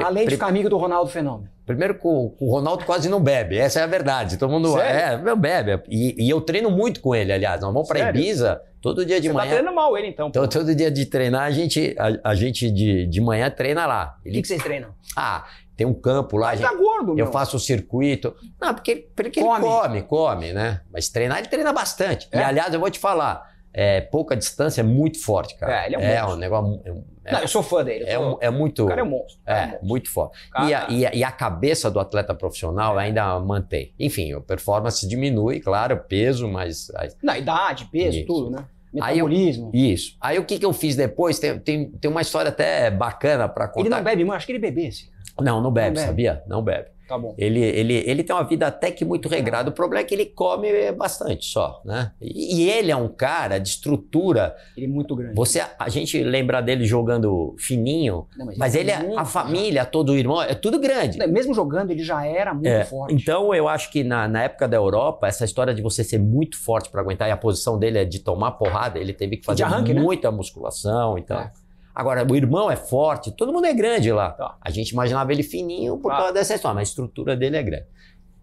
além 0.00 0.24
de 0.26 0.32
ficar 0.32 0.46
amigo 0.46 0.68
do 0.68 0.76
Ronaldo 0.76 1.10
Fenômeno. 1.10 1.50
Primeiro 1.64 1.94
que 1.94 2.06
o, 2.06 2.34
o, 2.40 2.50
Ronaldo 2.50 2.84
quase 2.84 3.08
não 3.08 3.20
bebe, 3.20 3.56
essa 3.56 3.80
é 3.80 3.82
a 3.82 3.86
verdade. 3.86 4.36
Todo 4.36 4.50
mundo 4.50 4.72
Sério? 4.72 5.28
é, 5.28 5.36
bebe. 5.36 5.82
E, 5.88 6.26
e, 6.26 6.28
eu 6.28 6.40
treino 6.40 6.70
muito 6.70 7.00
com 7.00 7.14
ele, 7.14 7.32
aliás. 7.32 7.60
Nós 7.60 7.72
vamos 7.72 7.88
para 7.88 8.08
Ibiza 8.08 8.60
todo 8.80 9.06
dia 9.06 9.20
de 9.20 9.28
Você 9.28 9.34
manhã. 9.34 9.48
Tá 9.48 9.54
treinando 9.54 9.76
mal 9.76 9.96
ele, 9.96 10.08
então. 10.08 10.30
Todo, 10.30 10.50
todo 10.50 10.74
dia 10.74 10.90
de 10.90 11.06
treinar, 11.06 11.42
a 11.42 11.50
gente, 11.50 11.94
a, 11.98 12.30
a 12.30 12.34
gente 12.34 12.68
de, 12.68 13.06
de 13.06 13.20
manhã 13.20 13.48
treina 13.48 13.86
lá. 13.86 14.16
O 14.20 14.30
que, 14.30 14.42
que 14.42 14.48
vocês 14.48 14.62
treinam? 14.62 14.90
Ah, 15.16 15.46
tem 15.76 15.86
um 15.86 15.94
campo 15.94 16.36
lá. 16.36 16.48
Mas 16.48 16.60
gente, 16.60 16.68
tá 16.68 16.76
gordo, 16.76 17.18
Eu 17.18 17.28
faço 17.28 17.56
o 17.56 17.60
circuito. 17.60 18.34
Não, 18.60 18.74
porque, 18.74 19.08
porque 19.14 19.40
come. 19.40 19.64
ele 19.64 19.72
come, 19.72 20.02
come, 20.02 20.52
né? 20.52 20.80
Mas 20.92 21.08
treinar, 21.08 21.38
ele 21.38 21.48
treina 21.48 21.72
bastante. 21.72 22.28
É? 22.32 22.38
E 22.38 22.42
aliás, 22.42 22.74
eu 22.74 22.80
vou 22.80 22.90
te 22.90 22.98
falar 22.98 23.51
é, 23.74 24.00
pouca 24.00 24.36
distância 24.36 24.80
é 24.80 24.84
muito 24.84 25.22
forte, 25.22 25.56
cara. 25.56 25.84
É, 25.84 25.86
ele 25.86 25.94
é 25.94 25.98
um 25.98 26.02
é 26.02 26.20
monstro. 26.20 26.36
um 26.36 26.38
negócio. 26.38 26.82
É, 27.24 27.32
não, 27.32 27.40
eu 27.40 27.48
sou 27.48 27.62
fã 27.62 27.84
dele. 27.84 28.04
É, 28.04 28.14
sou... 28.16 28.38
é, 28.40 28.50
muito. 28.50 28.84
O 28.84 28.88
cara 28.88 29.00
é 29.00 29.04
um 29.04 29.10
monstro. 29.10 29.40
É, 29.46 29.52
é 29.52 29.56
um 29.56 29.66
monstro. 29.66 29.86
muito 29.86 30.10
forte. 30.10 30.50
Cara... 30.50 30.68
E, 30.68 30.74
a, 30.74 30.86
e, 30.90 31.06
a, 31.06 31.14
e, 31.14 31.24
a, 31.24 31.30
cabeça 31.30 31.90
do 31.90 31.98
atleta 31.98 32.34
profissional 32.34 32.98
ainda 32.98 33.38
mantém. 33.40 33.94
Enfim, 33.98 34.32
a 34.34 34.40
performance 34.40 35.06
diminui, 35.08 35.60
claro, 35.60 35.96
peso, 36.08 36.48
mas. 36.48 36.88
Na 37.22 37.38
idade, 37.38 37.86
peso, 37.86 38.18
isso. 38.18 38.26
tudo, 38.26 38.50
né? 38.50 38.64
Metabolismo. 38.92 39.70
Aí 39.72 39.80
eu, 39.80 39.94
isso. 39.94 40.16
Aí 40.20 40.38
o 40.38 40.44
que, 40.44 40.58
que 40.58 40.66
eu 40.66 40.72
fiz 40.72 40.94
depois? 40.94 41.38
Tem, 41.38 41.58
tem, 41.58 41.90
tem 41.90 42.10
uma 42.10 42.20
história 42.20 42.50
até 42.50 42.90
bacana 42.90 43.48
para 43.48 43.66
contar. 43.66 43.80
Ele 43.80 43.88
não 43.88 44.02
bebe, 44.02 44.24
mano. 44.24 44.36
Acho 44.36 44.44
que 44.44 44.52
ele 44.52 44.58
bebesse. 44.58 45.10
Não, 45.40 45.62
não 45.62 45.72
bebe, 45.72 45.88
não 45.88 45.94
bebe. 45.94 46.06
sabia? 46.06 46.42
Não 46.46 46.62
bebe. 46.62 46.88
Tá 47.12 47.18
bom. 47.18 47.34
Ele, 47.36 47.60
ele, 47.60 48.02
ele 48.06 48.24
tem 48.24 48.34
uma 48.34 48.42
vida 48.42 48.66
até 48.66 48.90
que 48.90 49.04
muito 49.04 49.28
regrada. 49.28 49.68
O 49.68 49.72
problema 49.74 50.00
é 50.00 50.04
que 50.04 50.14
ele 50.14 50.24
come 50.24 50.90
bastante 50.92 51.44
só, 51.44 51.82
né? 51.84 52.12
E, 52.18 52.62
e 52.62 52.70
ele 52.70 52.90
é 52.90 52.96
um 52.96 53.08
cara 53.08 53.58
de 53.58 53.68
estrutura. 53.68 54.56
Ele 54.74 54.86
é 54.86 54.88
muito 54.88 55.14
grande. 55.14 55.34
Você, 55.34 55.62
a 55.78 55.88
gente 55.90 56.22
lembra 56.22 56.62
dele 56.62 56.86
jogando 56.86 57.54
fininho, 57.58 58.26
Não, 58.34 58.46
mas, 58.46 58.56
mas, 58.56 58.74
ele, 58.74 58.92
é, 58.92 59.14
a 59.14 59.26
família, 59.26 59.84
todo 59.84 60.12
o 60.12 60.16
irmão, 60.16 60.40
é 60.40 60.54
tudo 60.54 60.80
grande. 60.80 61.18
Mesmo 61.26 61.52
jogando, 61.52 61.90
ele 61.90 62.02
já 62.02 62.24
era 62.24 62.54
muito 62.54 62.66
é, 62.66 62.86
forte. 62.86 63.14
Então 63.14 63.54
eu 63.54 63.68
acho 63.68 63.92
que 63.92 64.02
na, 64.02 64.26
na 64.26 64.44
época 64.44 64.66
da 64.66 64.78
Europa, 64.78 65.26
essa 65.28 65.44
história 65.44 65.74
de 65.74 65.82
você 65.82 66.02
ser 66.02 66.18
muito 66.18 66.56
forte 66.56 66.88
para 66.88 67.02
aguentar, 67.02 67.28
e 67.28 67.30
a 67.30 67.36
posição 67.36 67.78
dele 67.78 67.98
é 67.98 68.06
de 68.06 68.20
tomar 68.20 68.52
porrada, 68.52 68.98
ele 68.98 69.12
teve 69.12 69.36
que 69.36 69.44
fazer 69.44 69.64
arranque, 69.64 69.92
né? 69.92 70.00
muita 70.00 70.30
né? 70.30 70.36
musculação, 70.38 71.18
então. 71.18 71.38
É. 71.38 71.52
Agora, 71.94 72.26
o 72.28 72.34
irmão 72.34 72.70
é 72.70 72.76
forte, 72.76 73.30
todo 73.30 73.52
mundo 73.52 73.66
é 73.66 73.74
grande 73.74 74.10
lá. 74.10 74.30
Tá. 74.30 74.56
A 74.60 74.70
gente 74.70 74.90
imaginava 74.90 75.32
ele 75.32 75.42
fininho 75.42 75.98
por 75.98 76.10
tá. 76.10 76.18
causa 76.18 76.32
dessa 76.32 76.54
história, 76.54 76.74
mas 76.74 76.88
a 76.88 76.90
estrutura 76.90 77.36
dele 77.36 77.56
é 77.56 77.62
grande. 77.62 77.86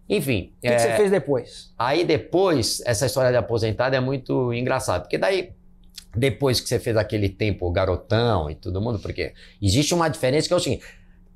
Enfim. 0.08 0.52
O 0.58 0.60
que, 0.60 0.68
é... 0.68 0.74
que, 0.74 0.82
você 0.82 0.96
fez 0.96 1.10
depois? 1.10 1.74
Aí 1.78 2.04
depois, 2.04 2.82
essa 2.86 3.06
história 3.06 3.30
de 3.30 3.36
aposentado 3.36 3.94
é 3.94 4.00
muito 4.00 4.52
engraçada, 4.52 5.00
porque 5.00 5.18
daí, 5.18 5.52
depois 6.14 6.60
que 6.60 6.68
você 6.68 6.78
fez 6.78 6.96
aquele 6.96 7.28
tempo 7.28 7.70
garotão 7.70 8.50
e 8.50 8.54
todo 8.54 8.80
mundo, 8.80 8.98
porque 8.98 9.32
existe 9.60 9.94
uma 9.94 10.08
diferença 10.08 10.46
que 10.46 10.54
é 10.54 10.56
o 10.56 10.60
seguinte. 10.60 10.84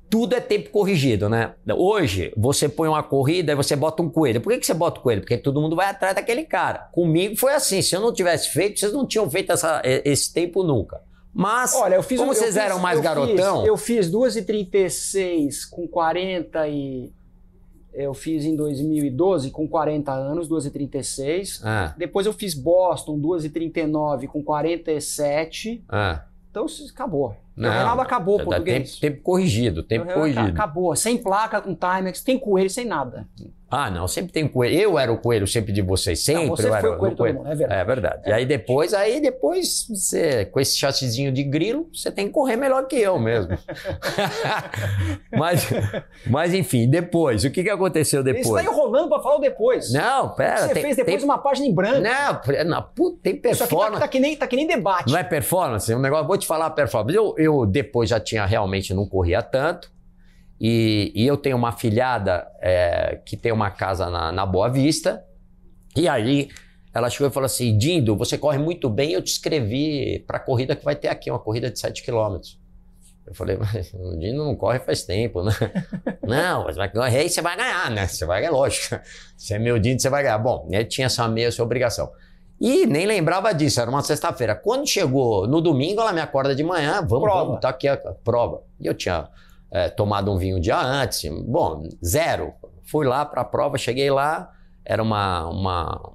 Tudo 0.09 0.35
é 0.35 0.39
tempo 0.39 0.69
corrigido, 0.69 1.27
né? 1.27 1.55
Hoje, 1.75 2.31
você 2.37 2.69
põe 2.69 2.87
uma 2.87 3.01
corrida 3.01 3.51
e 3.51 3.55
você 3.55 3.75
bota 3.75 4.03
um 4.03 4.09
coelho. 4.09 4.39
Por 4.39 4.53
que, 4.53 4.59
que 4.59 4.65
você 4.65 4.73
bota 4.73 4.99
o 4.99 5.03
coelho? 5.03 5.21
Porque 5.21 5.35
todo 5.35 5.59
mundo 5.59 5.75
vai 5.75 5.89
atrás 5.89 6.15
daquele 6.15 6.43
cara. 6.43 6.89
Comigo 6.91 7.35
foi 7.35 7.53
assim. 7.53 7.81
Se 7.81 7.95
eu 7.95 8.01
não 8.01 8.13
tivesse 8.13 8.49
feito, 8.49 8.79
vocês 8.79 8.93
não 8.93 9.05
tinham 9.05 9.29
feito 9.29 9.51
essa, 9.51 9.81
esse 9.83 10.31
tempo 10.31 10.63
nunca. 10.63 11.01
Mas, 11.37 11.75
Olha, 11.75 11.95
eu 11.95 12.01
fiz, 12.01 12.17
como 12.17 12.31
eu 12.31 12.35
vocês 12.35 12.53
fiz, 12.53 12.63
eram 12.63 12.79
mais 12.79 12.97
eu 12.97 13.03
garotão... 13.03 13.57
Fiz, 13.57 13.67
eu 13.67 13.77
fiz 13.77 14.09
2h36 14.09 15.69
com 15.69 15.85
40 15.85 16.65
e... 16.69 17.11
Eu 17.93 18.13
fiz 18.13 18.45
em 18.45 18.55
2012 18.55 19.51
com 19.51 19.67
40 19.67 20.13
anos, 20.13 20.49
2h36. 20.49 21.61
Ah. 21.61 21.93
Depois 21.97 22.25
eu 22.25 22.31
fiz 22.31 22.53
Boston, 22.53 23.19
2h39 23.19 24.27
com 24.27 24.41
47. 24.41 25.83
Ah. 25.89 26.23
Então 26.49 26.65
acabou. 26.89 27.35
Não, 27.55 27.69
o 27.69 27.73
Reinaldo 27.73 28.01
acabou, 28.01 28.41
o 28.41 28.43
português. 28.43 28.91
Tempo, 28.91 29.01
tempo 29.01 29.23
corrigido, 29.23 29.83
tempo 29.83 30.13
corrigido. 30.13 30.47
Acabou, 30.47 30.95
sem 30.95 31.17
placa, 31.17 31.61
com 31.61 31.73
timer, 31.73 32.15
sem 32.17 32.37
coelho, 32.37 32.69
sem 32.69 32.85
nada. 32.85 33.27
Ah, 33.69 33.89
não, 33.89 34.07
sempre 34.07 34.31
tem 34.31 34.47
coelho. 34.47 34.73
Eu 34.73 34.99
era 34.99 35.11
o 35.11 35.17
coelho 35.17 35.45
sempre 35.45 35.73
de 35.73 35.81
vocês, 35.81 36.23
sempre 36.23 36.45
não, 36.45 36.55
você 36.55 36.67
eu 36.67 36.75
era 36.75 36.91
o 36.91 36.97
coelho, 36.97 37.17
coelho. 37.17 37.37
Mundo, 37.39 37.47
é 37.51 37.55
verdade. 37.55 37.81
É 37.81 37.83
verdade. 37.83 38.21
É. 38.25 38.29
E 38.29 38.33
aí 38.33 38.45
depois, 38.45 38.93
aí 38.93 39.19
depois, 39.19 39.87
você, 39.89 40.45
com 40.45 40.61
esse 40.61 40.77
chassizinho 40.77 41.31
de 41.31 41.43
grilo, 41.43 41.89
você 41.93 42.11
tem 42.11 42.27
que 42.27 42.31
correr 42.31 42.55
melhor 42.55 42.87
que 42.87 42.95
eu 42.95 43.19
mesmo. 43.19 43.57
mas, 45.35 45.67
mas 46.27 46.53
enfim, 46.53 46.87
depois, 46.87 47.43
o 47.43 47.49
que, 47.49 47.63
que 47.63 47.69
aconteceu 47.69 48.23
depois? 48.23 48.47
Você 48.47 48.59
está 48.59 48.71
enrolando 48.71 49.09
para 49.09 49.21
falar 49.21 49.35
o 49.35 49.39
depois. 49.39 49.91
Não, 49.91 50.29
pera. 50.29 50.67
Você 50.67 50.73
tem, 50.73 50.83
fez 50.83 50.95
depois 50.95 51.17
tem... 51.17 51.25
uma 51.25 51.37
página 51.39 51.67
em 51.67 51.73
branco. 51.73 51.99
Não, 51.99 52.65
não 52.65 52.81
puta, 52.81 53.17
tem 53.23 53.35
performance. 53.35 53.65
Isso 53.65 53.75
aqui 53.75 53.93
tá, 53.93 53.99
tá, 53.99 54.07
que 54.07 54.19
nem, 54.19 54.37
tá 54.37 54.47
que 54.47 54.55
nem 54.55 54.67
debate. 54.67 55.11
Não 55.11 55.19
é 55.19 55.23
performance? 55.23 55.93
Um 55.93 55.99
negócio, 55.99 56.25
vou 56.25 56.37
te 56.37 56.47
falar 56.47 56.67
a 56.67 56.69
performance. 56.69 57.17
Eu, 57.17 57.35
eu 57.37 57.44
depois 57.65 58.09
já 58.09 58.19
tinha 58.19 58.45
realmente, 58.45 58.93
não 58.93 59.05
corria 59.05 59.41
tanto. 59.41 59.91
E, 60.59 61.11
e 61.13 61.27
eu 61.27 61.35
tenho 61.35 61.57
uma 61.57 61.71
filhada 61.71 62.47
é, 62.61 63.19
que 63.25 63.35
tem 63.35 63.51
uma 63.51 63.69
casa 63.69 64.09
na, 64.09 64.31
na 64.31 64.45
Boa 64.45 64.69
Vista. 64.69 65.23
E 65.95 66.07
aí 66.07 66.49
ela 66.93 67.09
chegou 67.09 67.27
e 67.27 67.31
falou 67.31 67.45
assim: 67.45 67.77
Dindo, 67.77 68.15
você 68.15 68.37
corre 68.37 68.57
muito 68.57 68.89
bem, 68.89 69.11
eu 69.11 69.21
te 69.21 69.27
escrevi 69.27 70.23
para 70.25 70.37
a 70.37 70.39
corrida 70.39 70.75
que 70.75 70.83
vai 70.85 70.95
ter 70.95 71.09
aqui, 71.09 71.29
uma 71.29 71.39
corrida 71.39 71.69
de 71.69 71.77
7 71.77 72.01
quilômetros. 72.01 72.59
Eu 73.25 73.33
falei, 73.33 73.57
mas 73.57 73.91
o 73.93 74.17
Dindo 74.17 74.45
não 74.45 74.55
corre 74.55 74.79
faz 74.79 75.03
tempo, 75.03 75.43
né? 75.43 75.51
não, 76.21 76.65
mas 76.65 76.75
vai 76.75 76.89
correr 76.89 77.23
e 77.25 77.29
você 77.29 77.41
vai 77.41 77.57
ganhar, 77.57 77.89
né? 77.89 78.07
Você 78.07 78.25
vai 78.25 78.39
ganhar, 78.39 78.51
lógico. 78.51 78.99
Se 79.35 79.53
é 79.53 79.59
meu 79.59 79.79
Dindo, 79.79 79.99
você 79.99 80.09
vai 80.09 80.21
ganhar. 80.21 80.37
Bom, 80.37 80.67
ele 80.71 80.85
tinha 80.85 81.07
essa 81.07 81.27
meia 81.27 81.47
essa 81.47 81.63
obrigação. 81.63 82.11
E 82.59 82.85
nem 82.85 83.05
lembrava 83.05 83.53
disso, 83.53 83.81
era 83.81 83.89
uma 83.89 84.01
sexta-feira. 84.01 84.55
Quando 84.55 84.87
chegou 84.87 85.47
no 85.47 85.59
domingo, 85.59 86.01
ela 86.01 86.13
me 86.13 86.21
acorda 86.21 86.55
de 86.55 86.63
manhã, 86.63 87.01
vamos, 87.05 87.23
prova. 87.23 87.45
vamos, 87.45 87.61
tá 87.61 87.69
aqui 87.69 87.87
a 87.87 87.97
prova. 87.97 88.63
E 88.79 88.85
eu 88.87 88.93
tinha 88.93 89.27
é, 89.71 89.89
tomado 89.89 90.31
um 90.31 90.37
vinho 90.37 90.57
um 90.57 90.59
dia 90.59 90.79
antes. 90.79 91.29
Bom, 91.45 91.83
zero. 92.03 92.53
Fui 92.83 93.05
lá 93.05 93.25
para 93.25 93.41
a 93.41 93.45
prova, 93.45 93.77
cheguei 93.77 94.09
lá, 94.09 94.53
era 94.85 95.01
uma, 95.01 95.49
uma, 95.49 96.13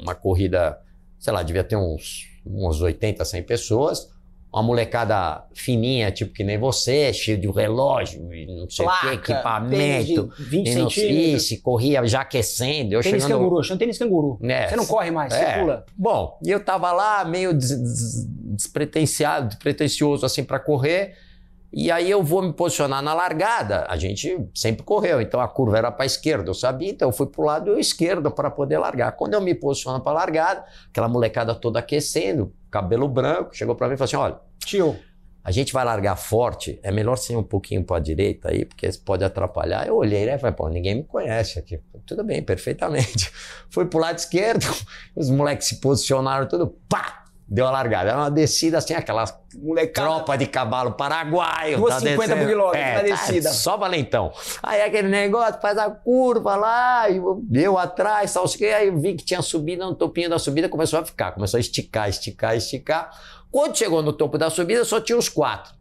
uma 0.00 0.14
corrida, 0.14 0.78
sei 1.18 1.32
lá, 1.32 1.42
devia 1.42 1.64
ter 1.64 1.76
uns, 1.76 2.28
uns 2.46 2.80
80, 2.80 3.24
100 3.24 3.42
pessoas. 3.42 4.10
Uma 4.52 4.62
molecada 4.64 5.44
fininha, 5.54 6.10
tipo 6.10 6.32
que 6.32 6.42
nem 6.42 6.58
você, 6.58 7.12
cheio 7.12 7.38
de 7.38 7.48
relógio, 7.48 8.20
não 8.48 8.68
sei 8.68 8.84
o 8.84 9.00
que, 9.00 9.06
equipamento. 9.08 10.32
20 10.38 10.72
centímetros. 10.72 11.50
Isso, 11.52 11.62
corria 11.62 12.04
já 12.06 12.22
aquecendo. 12.22 12.94
Eu 12.94 13.00
tênis 13.00 13.22
chegando... 13.22 13.38
canguru, 13.38 13.62
chama 13.62 13.78
tênis 13.78 13.98
canguru. 13.98 14.38
É, 14.42 14.68
você 14.68 14.76
não 14.76 14.86
corre 14.86 15.10
mais, 15.12 15.32
é. 15.32 15.54
você 15.54 15.60
pula. 15.60 15.86
Bom, 15.96 16.38
e 16.44 16.50
eu 16.50 16.64
tava 16.64 16.90
lá 16.90 17.24
meio 17.24 17.54
des 17.54 17.70
despretensiado, 18.60 19.48
despretensioso 19.48 20.26
assim 20.26 20.42
para 20.42 20.58
correr. 20.58 21.14
E 21.72 21.90
aí 21.90 22.10
eu 22.10 22.22
vou 22.22 22.42
me 22.42 22.52
posicionar 22.52 23.00
na 23.02 23.14
largada. 23.14 23.86
A 23.88 23.96
gente 23.96 24.48
sempre 24.54 24.82
correu, 24.82 25.20
então 25.20 25.40
a 25.40 25.46
curva 25.46 25.78
era 25.78 25.92
para 25.92 26.04
a 26.04 26.06
esquerda, 26.06 26.50
eu 26.50 26.54
sabia, 26.54 26.90
então 26.90 27.08
eu 27.08 27.12
fui 27.12 27.26
para 27.26 27.40
o 27.40 27.44
lado 27.44 27.78
esquerdo 27.78 28.30
para 28.30 28.50
poder 28.50 28.78
largar. 28.78 29.12
Quando 29.12 29.34
eu 29.34 29.40
me 29.40 29.54
posiciono 29.54 30.00
para 30.00 30.12
a 30.12 30.14
largada, 30.14 30.64
aquela 30.88 31.08
molecada 31.08 31.54
toda 31.54 31.78
aquecendo, 31.78 32.52
cabelo 32.70 33.08
branco, 33.08 33.54
chegou 33.54 33.74
para 33.74 33.88
mim 33.88 33.94
e 33.94 33.96
falou 33.96 34.06
assim: 34.06 34.16
olha, 34.16 34.40
tio, 34.58 34.98
a 35.42 35.50
gente 35.50 35.72
vai 35.72 35.84
largar 35.84 36.16
forte, 36.16 36.78
é 36.82 36.90
melhor 36.90 37.16
ser 37.16 37.36
um 37.36 37.42
pouquinho 37.42 37.82
para 37.82 37.96
a 37.96 38.00
direita 38.00 38.50
aí, 38.50 38.64
porque 38.64 38.88
pode 39.04 39.24
atrapalhar. 39.24 39.86
Eu 39.86 39.96
olhei, 39.96 40.26
né? 40.26 40.38
Falei, 40.38 40.54
pô, 40.54 40.68
ninguém 40.68 40.96
me 40.96 41.04
conhece 41.04 41.58
aqui. 41.58 41.80
Tudo 42.04 42.22
bem, 42.22 42.42
perfeitamente. 42.42 43.30
Fui 43.70 43.86
para 43.86 43.96
o 43.96 44.00
lado 44.00 44.18
esquerdo, 44.18 44.66
os 45.16 45.30
moleques 45.30 45.68
se 45.68 45.80
posicionaram 45.80 46.46
tudo, 46.46 46.76
pá! 46.88 47.24
Deu 47.50 47.66
a 47.66 47.70
largada. 47.70 48.10
Era 48.10 48.18
uma 48.18 48.30
descida 48.30 48.78
assim, 48.78 48.94
aquela 48.94 49.24
Molecada. 49.56 50.06
tropa 50.06 50.38
de 50.38 50.46
cavalo 50.46 50.92
paraguaio. 50.92 51.78
250 51.78 52.28
tá 52.28 52.40
buglogs 52.40 52.80
é, 52.80 52.94
na 52.94 53.02
descida. 53.02 53.48
Tá, 53.48 53.54
só 53.54 53.76
valentão. 53.76 54.32
Aí 54.62 54.80
aquele 54.82 55.08
negócio, 55.08 55.60
faz 55.60 55.76
a 55.76 55.90
curva 55.90 56.54
lá, 56.54 57.10
e 57.10 57.20
eu 57.52 57.76
atrás, 57.76 58.32
tal, 58.32 58.44
aí 58.44 58.86
eu 58.86 58.96
vi 58.96 59.14
que 59.14 59.24
tinha 59.24 59.42
subida 59.42 59.84
no 59.84 59.96
topinho 59.96 60.30
da 60.30 60.38
subida, 60.38 60.68
começou 60.68 61.00
a 61.00 61.04
ficar, 61.04 61.32
começou 61.32 61.58
a 61.58 61.60
esticar, 61.60 62.08
esticar, 62.08 62.56
esticar. 62.56 63.10
Quando 63.50 63.76
chegou 63.76 64.00
no 64.00 64.12
topo 64.12 64.38
da 64.38 64.48
subida, 64.48 64.84
só 64.84 65.00
tinha 65.00 65.18
os 65.18 65.28
quatro. 65.28 65.74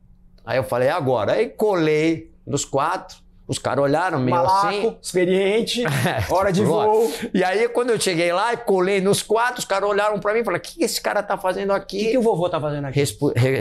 Aí 0.44 0.58
eu 0.58 0.64
falei, 0.64 0.90
agora. 0.90 1.34
Aí 1.34 1.50
colei 1.50 2.32
nos 2.48 2.66
quatro 2.66 3.18
os 3.50 3.58
caras 3.58 3.84
olharam 3.84 4.20
meio 4.20 4.38
Malaco, 4.38 4.68
assim. 4.68 4.98
experiente, 5.02 5.84
hora 6.30 6.54
de 6.54 6.64
voo. 6.64 7.12
E 7.34 7.44
aí, 7.44 7.68
quando 7.68 7.90
eu 7.90 8.00
cheguei 8.00 8.32
lá 8.32 8.54
e 8.54 8.58
colei 8.58 9.02
nos 9.02 9.24
quatro, 9.24 9.58
os 9.58 9.66
caras 9.66 9.90
olharam 9.90 10.20
para 10.20 10.36
mim 10.36 10.42
e 10.42 10.44
falaram: 10.44 10.64
o 10.64 10.64
que 10.64 10.84
esse 10.84 11.02
cara 11.02 11.24
tá 11.24 11.36
fazendo 11.36 11.74
aqui? 11.74 11.98
O 11.98 12.00
que, 12.00 12.12
que, 12.12 12.18
o 12.20 12.22
vovô 12.22 12.48
tá 12.48 12.62
fazendo 12.62 12.86
aqui? 12.86 13.04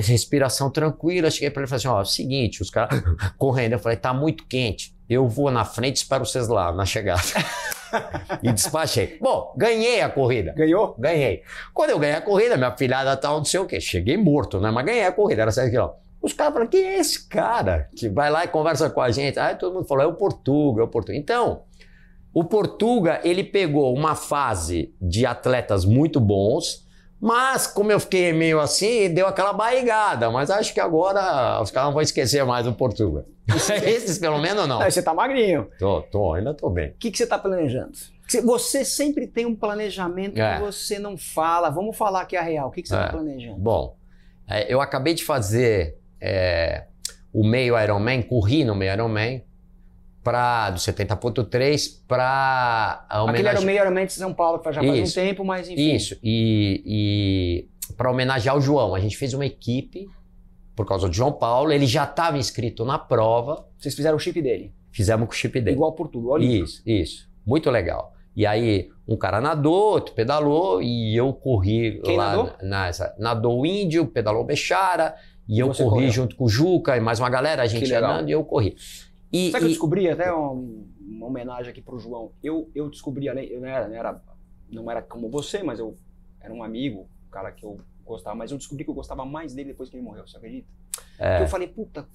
Respiração 0.05 0.71
tranquila. 0.71 1.31
Cheguei 1.31 1.49
para 1.49 1.63
ele 1.63 1.67
e 1.67 1.71
falei 1.71 1.79
assim: 1.79 1.89
ó, 1.89 2.03
é 2.03 2.05
seguinte, 2.05 2.61
os 2.61 2.69
caras 2.69 3.03
correndo. 3.39 3.73
Eu 3.73 3.79
falei: 3.79 3.97
tá 3.97 4.13
muito 4.13 4.47
quente. 4.47 4.95
Eu 5.09 5.27
vou 5.27 5.51
na 5.51 5.65
frente 5.65 5.97
e 5.97 6.03
espero 6.03 6.27
vocês 6.27 6.49
lá, 6.49 6.71
na 6.71 6.85
chegada. 6.85 7.23
e 8.43 8.53
despachei. 8.53 9.17
Bom, 9.23 9.55
ganhei 9.57 10.03
a 10.03 10.11
corrida. 10.11 10.53
Ganhou? 10.55 10.95
Ganhei. 10.99 11.43
Quando 11.73 11.91
eu 11.91 11.99
ganhei 11.99 12.17
a 12.17 12.21
corrida, 12.21 12.59
minha 12.59 12.77
filhada 12.77 13.17
tal, 13.17 13.39
não 13.39 13.45
sei 13.47 13.59
o 13.59 13.65
quê. 13.65 13.81
Cheguei 13.81 14.19
morto, 14.19 14.61
né? 14.61 14.71
Mas 14.71 14.85
ganhei 14.85 15.07
a 15.07 15.13
corrida, 15.13 15.41
era 15.41 15.51
7 15.51 15.71
quilômetros. 15.71 16.08
Os 16.21 16.33
caras 16.33 16.53
falaram, 16.53 16.71
quem 16.71 16.85
é 16.85 16.99
esse 16.99 17.29
cara 17.29 17.89
que 17.95 18.09
vai 18.09 18.31
lá 18.31 18.45
e 18.45 18.49
conversa 18.49 18.91
com 18.91 19.01
a 19.01 19.11
gente? 19.11 19.39
Aí 19.39 19.55
todo 19.55 19.75
mundo 19.75 19.87
falou, 19.87 20.05
é 20.05 20.07
o 20.07 20.15
Portuga, 20.15 20.83
é 20.83 20.85
o 20.85 20.89
Portuga. 20.89 21.17
Então, 21.17 21.63
o 22.35 22.45
Portuga, 22.45 23.21
ele 23.23 23.45
pegou 23.45 23.95
uma 23.95 24.15
fase 24.15 24.95
de 25.01 25.25
atletas 25.25 25.85
muito 25.85 26.21
bons, 26.21 26.87
mas, 27.21 27.67
como 27.67 27.91
eu 27.91 27.99
fiquei 27.99 28.33
meio 28.33 28.61
assim, 28.61 29.13
deu 29.13 29.27
aquela 29.27 29.53
barrigada. 29.53 30.31
Mas 30.31 30.51
acho 30.51 30.73
que 30.73 30.81
agora 30.81 31.61
os 31.61 31.71
caras 31.71 31.89
não 31.89 31.93
vão 31.95 32.03
esquecer 32.03 32.45
mais 32.45 32.65
do 32.65 32.73
Portugal. 32.73 33.25
Esses, 33.85 34.19
pelo 34.19 34.39
menos, 34.39 34.69
não. 34.69 34.81
Você 34.83 35.03
tá 35.03 35.13
magrinho. 35.13 35.69
Tô, 35.79 36.03
tô, 36.03 36.35
ainda 36.35 36.55
tô 36.55 36.71
bem. 36.71 36.91
O 36.91 36.95
que, 36.95 37.11
que 37.11 37.19
você 37.19 37.27
tá 37.27 37.39
planejando? 37.39 37.93
Você 38.45 38.85
sempre 38.85 39.27
tem 39.27 39.47
um 39.47 39.55
planejamento 39.55 40.39
é. 40.39 40.57
que 40.57 40.63
você 40.63 40.99
não 40.99 41.17
fala. 41.17 41.71
Vamos 41.71 41.97
falar 41.97 42.21
aqui 42.21 42.37
a 42.37 42.43
real. 42.43 42.69
O 42.69 42.71
que, 42.71 42.83
que 42.83 42.89
você 42.89 42.95
tá 42.95 43.07
é. 43.07 43.11
planejando? 43.11 43.59
Bom, 43.59 43.97
é, 44.47 44.73
eu 44.73 44.81
acabei 44.81 45.15
de 45.15 45.25
fazer 45.25 45.98
é, 46.21 46.85
o 47.33 47.45
meio 47.47 47.79
Ironman, 47.79 48.23
corri 48.23 48.65
no 48.65 48.75
meio 48.75 48.93
Ironman 48.93 49.43
para 50.23 50.71
do 50.71 50.79
70.3 50.79 52.03
para. 52.07 53.07
Aquele 53.09 53.49
era 53.49 53.61
o 53.61 53.65
meio 53.65 53.81
Ironman 53.81 54.07
de 54.07 54.13
São 54.13 54.35
Paulo, 54.35 54.59
que 54.59 54.73
já 54.73 54.83
faz 54.83 54.99
Isso. 54.99 55.19
um 55.21 55.25
tempo, 55.25 55.45
mas 55.45 55.69
enfim. 55.69 55.95
Isso, 55.95 56.19
e, 56.23 56.83
e 56.85 57.95
para 57.97 58.11
homenagear 58.11 58.57
o 58.57 58.61
João, 58.61 58.95
a 58.95 59.01
gente 59.01 59.17
fez 59.17 59.33
uma 59.33 59.47
equipe 59.47 60.09
por 60.79 60.87
causa 60.87 61.09
do 61.09 61.13
João 61.13 61.33
Paulo, 61.33 61.73
ele 61.73 61.87
já 61.87 62.05
estava 62.05 62.39
inscrito 62.39 62.85
na 62.85 62.97
prova. 62.97 63.67
Vocês 63.77 63.97
fizeram 63.97 64.17
o 64.17 64.21
chip 64.21 64.41
dele? 64.41 64.73
Fizemos 64.93 65.27
com 65.27 65.33
o 65.33 65.37
chip 65.37 65.61
dele. 65.61 65.75
Igual 65.75 65.93
por 65.93 66.07
tudo, 66.07 66.31
olha 66.31 66.45
Isso, 66.45 66.81
isso. 66.87 67.29
Muito 67.45 67.69
legal. 67.69 68.13
E 68.37 68.47
aí, 68.47 68.89
um 69.07 69.17
cara 69.17 69.41
nadou, 69.41 69.75
outro 69.75 70.15
pedalou 70.15 70.81
e 70.81 71.17
eu 71.17 71.33
corri 71.33 72.01
Quem 72.05 72.17
lá 72.17 72.37
nadou? 72.37 72.53
nessa. 72.63 73.13
Nadou 73.19 73.63
o 73.63 73.67
índio, 73.67 74.07
pedalou 74.07 74.45
Bechara, 74.45 75.17
e 75.49 75.59
eu 75.59 75.69
corri 75.69 75.89
correu. 75.89 76.11
junto 76.11 76.37
com 76.37 76.45
o 76.45 76.49
Juca 76.49 76.97
e 76.97 77.01
mais 77.01 77.19
uma 77.19 77.31
galera, 77.31 77.63
a 77.63 77.67
gente 77.67 77.93
andando 77.93 78.29
e 78.29 78.33
eu 78.33 78.45
corri. 78.45 78.77
E, 79.33 79.51
Sabe 79.51 79.57
e... 79.57 79.61
que 79.61 79.65
eu 79.65 79.69
descobri 79.69 80.09
até 80.09 80.31
uma, 80.31 80.51
uma 81.01 81.27
homenagem 81.27 81.71
aqui 81.71 81.81
pro 81.81 81.99
João? 81.99 82.33
Eu, 82.43 82.71
eu 82.75 82.91
descobri, 82.91 83.27
eu 83.27 83.35
não 83.35 83.69
era, 83.69 83.89
não 83.89 83.97
era, 83.97 84.23
não 84.71 84.91
era 84.91 85.03
como 85.03 85.31
você, 85.31 85.63
mas 85.63 85.79
eu 85.79 85.97
era 86.41 86.53
um 86.53 86.63
amigo, 86.63 87.09
um 87.27 87.31
cara 87.31 87.51
que 87.51 87.65
eu 87.65 87.81
gostava, 88.05 88.37
mas 88.37 88.51
eu 88.51 88.59
descobri 88.59 88.85
que 88.85 88.91
eu 88.91 88.95
gostava 88.95 89.25
mais 89.25 89.55
dele 89.55 89.71
depois 89.71 89.89
que 89.89 89.97
ele 89.97 90.03
morreu, 90.03 90.27
você 90.27 90.37
acredita? 90.37 90.69
É. 91.19 91.43
eu 91.43 91.49
falei, 91.49 91.69
puta, 91.69 92.07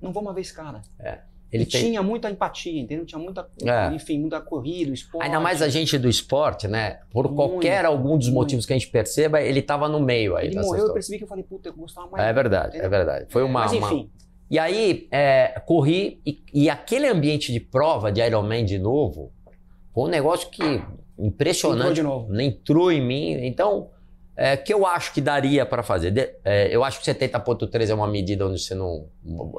não 0.00 0.12
vamos 0.12 0.34
ver 0.34 0.40
esse 0.40 0.54
cara. 0.54 0.82
É. 0.98 1.20
Ele 1.52 1.64
tinha 1.64 2.02
muita 2.02 2.30
empatia, 2.30 2.80
entendeu? 2.80 3.06
Tinha 3.06 3.18
muita, 3.18 3.48
é. 3.62 3.94
enfim, 3.94 4.18
muita 4.18 4.40
corrida, 4.40 4.92
esporte. 4.92 5.24
Ainda 5.24 5.38
mais 5.38 5.62
a 5.62 5.68
gente 5.68 5.96
do 5.96 6.08
esporte, 6.08 6.66
né? 6.66 7.00
Por 7.10 7.24
muito, 7.24 7.36
qualquer 7.36 7.84
algum 7.84 8.18
dos 8.18 8.28
motivos 8.28 8.64
muito. 8.64 8.66
que 8.66 8.72
a 8.72 8.78
gente 8.78 8.90
perceba, 8.90 9.40
ele 9.40 9.60
estava 9.60 9.88
no 9.88 10.00
meio 10.00 10.36
aí. 10.36 10.48
Ele 10.48 10.56
morreu, 10.56 10.70
história. 10.72 10.90
eu 10.90 10.94
percebi 10.94 11.18
que 11.18 11.24
eu 11.24 11.28
falei, 11.28 11.44
puta, 11.44 11.68
eu 11.68 11.74
gostava 11.74 12.08
mais. 12.10 12.24
É 12.24 12.32
verdade, 12.32 12.68
entendeu? 12.68 12.86
é 12.86 12.88
verdade. 12.88 13.26
Foi 13.28 13.42
uma. 13.42 13.60
Mas 13.60 13.72
enfim. 13.72 13.94
Uma... 13.94 14.26
E 14.50 14.58
aí, 14.58 15.08
é, 15.10 15.60
corri, 15.66 16.20
e, 16.24 16.42
e, 16.54 16.70
aquele 16.70 17.06
ambiente 17.08 17.52
de 17.52 17.58
prova 17.58 18.12
de 18.12 18.20
Ironman 18.20 18.64
de 18.64 18.78
novo, 18.78 19.32
foi 19.92 20.04
um 20.04 20.08
negócio 20.08 20.48
que 20.50 20.82
impressionante. 21.18 21.80
Entrou 21.80 21.94
de 21.94 22.02
novo. 22.02 22.40
Entrou 22.40 22.92
em 22.92 23.04
mim. 23.04 23.32
Então, 23.46 23.90
é, 24.36 24.56
que 24.56 24.72
eu 24.72 24.86
acho 24.86 25.14
que 25.14 25.20
daria 25.20 25.64
para 25.64 25.82
fazer. 25.82 26.10
De, 26.10 26.28
é, 26.44 26.68
eu 26.74 26.84
acho 26.84 27.00
que 27.00 27.10
70.3 27.10 27.88
é 27.88 27.94
uma 27.94 28.06
medida 28.06 28.46
onde 28.46 28.58
você 28.60 28.74
não 28.74 29.08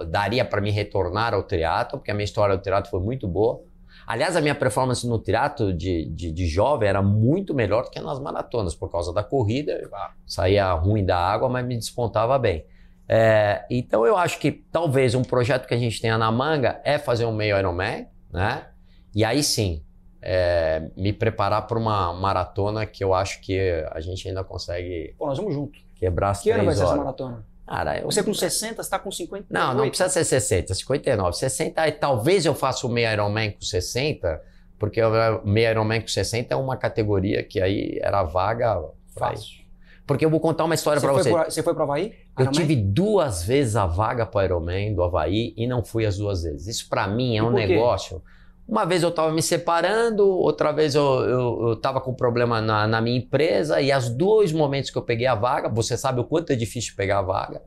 daria 0.09 0.45
para 0.45 0.61
me 0.61 0.69
retornar 0.69 1.33
ao 1.33 1.43
triatlo, 1.43 1.97
porque 1.97 2.11
a 2.11 2.13
minha 2.13 2.25
história 2.25 2.55
do 2.55 2.61
triatlo 2.61 2.89
foi 2.91 2.99
muito 2.99 3.27
boa. 3.27 3.61
Aliás, 4.05 4.35
a 4.35 4.41
minha 4.41 4.55
performance 4.55 5.05
no 5.05 5.19
triatlo 5.19 5.73
de, 5.73 6.05
de, 6.05 6.31
de, 6.31 6.47
jovem 6.47 6.87
era 6.87 7.01
muito 7.01 7.53
melhor 7.53 7.83
do 7.83 7.89
que 7.89 7.99
nas 7.99 8.19
maratonas, 8.19 8.73
por 8.75 8.89
causa 8.89 9.11
da 9.11 9.23
corrida. 9.23 9.81
Saía 10.25 10.71
ruim 10.73 11.03
da 11.03 11.17
água, 11.17 11.49
mas 11.49 11.65
me 11.65 11.75
despontava 11.75 12.37
bem. 12.37 12.63
É, 13.09 13.65
então 13.69 14.05
eu 14.05 14.15
acho 14.15 14.37
que 14.39 14.51
talvez 14.51 15.15
um 15.15 15.23
projeto 15.23 15.67
que 15.67 15.73
a 15.73 15.77
gente 15.77 15.99
tenha 15.99 16.17
na 16.17 16.31
manga 16.31 16.79
é 16.83 16.97
fazer 16.97 17.25
um 17.25 17.33
meio 17.33 17.57
Ironman, 17.57 18.07
né? 18.31 18.67
E 19.15 19.25
aí 19.25 19.41
sim, 19.41 19.81
é, 20.29 20.89
me 20.97 21.13
preparar 21.13 21.65
para 21.67 21.79
uma 21.79 22.11
maratona 22.11 22.85
que 22.85 23.01
eu 23.01 23.13
acho 23.13 23.39
que 23.39 23.57
a 23.89 24.01
gente 24.01 24.27
ainda 24.27 24.43
consegue. 24.43 25.15
Pô, 25.17 25.25
nós 25.27 25.37
vamos 25.37 25.53
junto. 25.53 25.79
Quebrar 25.95 26.31
as 26.31 26.41
Que 26.41 26.51
ano 26.51 26.65
vai 26.65 26.75
ser 26.75 26.83
essa 26.83 26.97
maratona? 26.97 27.45
Cara, 27.65 27.99
eu... 27.99 28.11
Você 28.11 28.21
com 28.21 28.33
60, 28.33 28.83
você 28.83 28.89
tá 28.89 28.99
com 28.99 29.09
50? 29.09 29.45
Não, 29.49 29.73
não 29.73 29.87
precisa 29.87 30.09
ser 30.09 30.25
60, 30.25 30.73
59. 30.73 31.37
60, 31.37 31.81
aí, 31.81 31.93
talvez 31.93 32.45
eu 32.45 32.53
faça 32.53 32.85
o 32.85 32.89
meio 32.89 33.09
Ironman 33.09 33.51
com 33.51 33.61
60, 33.61 34.41
porque 34.77 35.01
o 35.01 35.45
meio 35.45 35.71
Ironman 35.71 36.01
com 36.01 36.09
60 36.09 36.53
é 36.53 36.57
uma 36.57 36.75
categoria 36.75 37.41
que 37.41 37.61
aí 37.61 37.97
era 38.01 38.21
vaga. 38.23 38.83
Fácil. 39.15 39.65
Porque 40.05 40.25
eu 40.25 40.29
vou 40.29 40.41
contar 40.41 40.65
uma 40.65 40.75
história 40.75 41.01
para 41.01 41.13
você. 41.13 41.31
Pra, 41.31 41.49
você 41.49 41.63
foi 41.63 41.73
para 41.73 41.83
Havaí? 41.83 42.13
Eu 42.37 42.51
tive 42.51 42.75
duas 42.75 43.43
vezes 43.43 43.77
a 43.77 43.85
vaga 43.85 44.25
para 44.25 44.45
Ironman 44.45 44.93
do 44.93 45.03
Havaí 45.03 45.53
e 45.55 45.65
não 45.65 45.83
fui 45.83 46.05
as 46.05 46.17
duas 46.17 46.43
vezes. 46.43 46.67
Isso 46.67 46.89
para 46.89 47.07
mim 47.07 47.37
é 47.37 47.43
um 47.43 47.51
negócio. 47.51 48.21
Uma 48.67 48.83
vez 48.83 49.01
eu 49.01 49.09
estava 49.09 49.31
me 49.31 49.41
separando, 49.41 50.27
outra 50.27 50.73
vez 50.73 50.93
eu 50.93 51.73
estava 51.73 52.01
com 52.01 52.13
problema 52.13 52.59
na, 52.59 52.85
na, 52.85 52.99
minha 52.99 53.17
empresa, 53.17 53.79
e 53.79 53.95
os 53.95 54.09
dois 54.09 54.51
momentos 54.51 54.89
que 54.89 54.97
eu 54.97 55.01
peguei 55.01 55.25
a 55.25 55.35
vaga, 55.35 55.69
você 55.69 55.95
sabe 55.95 56.19
o 56.19 56.25
quanto 56.25 56.51
é 56.51 56.55
difícil 56.55 56.93
pegar 56.95 57.19
a 57.19 57.21
vaga. 57.21 57.61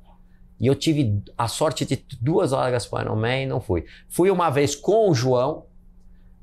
E 0.60 0.66
eu 0.66 0.74
tive 0.74 1.22
a 1.38 1.48
sorte 1.48 1.86
de 1.86 2.04
duas 2.20 2.50
vagas 2.50 2.86
para 2.86 3.04
Ironman 3.04 3.44
e 3.44 3.46
não 3.46 3.62
fui. 3.62 3.86
Fui 4.10 4.30
uma 4.30 4.50
vez 4.50 4.76
com 4.76 5.08
o 5.08 5.14
João 5.14 5.64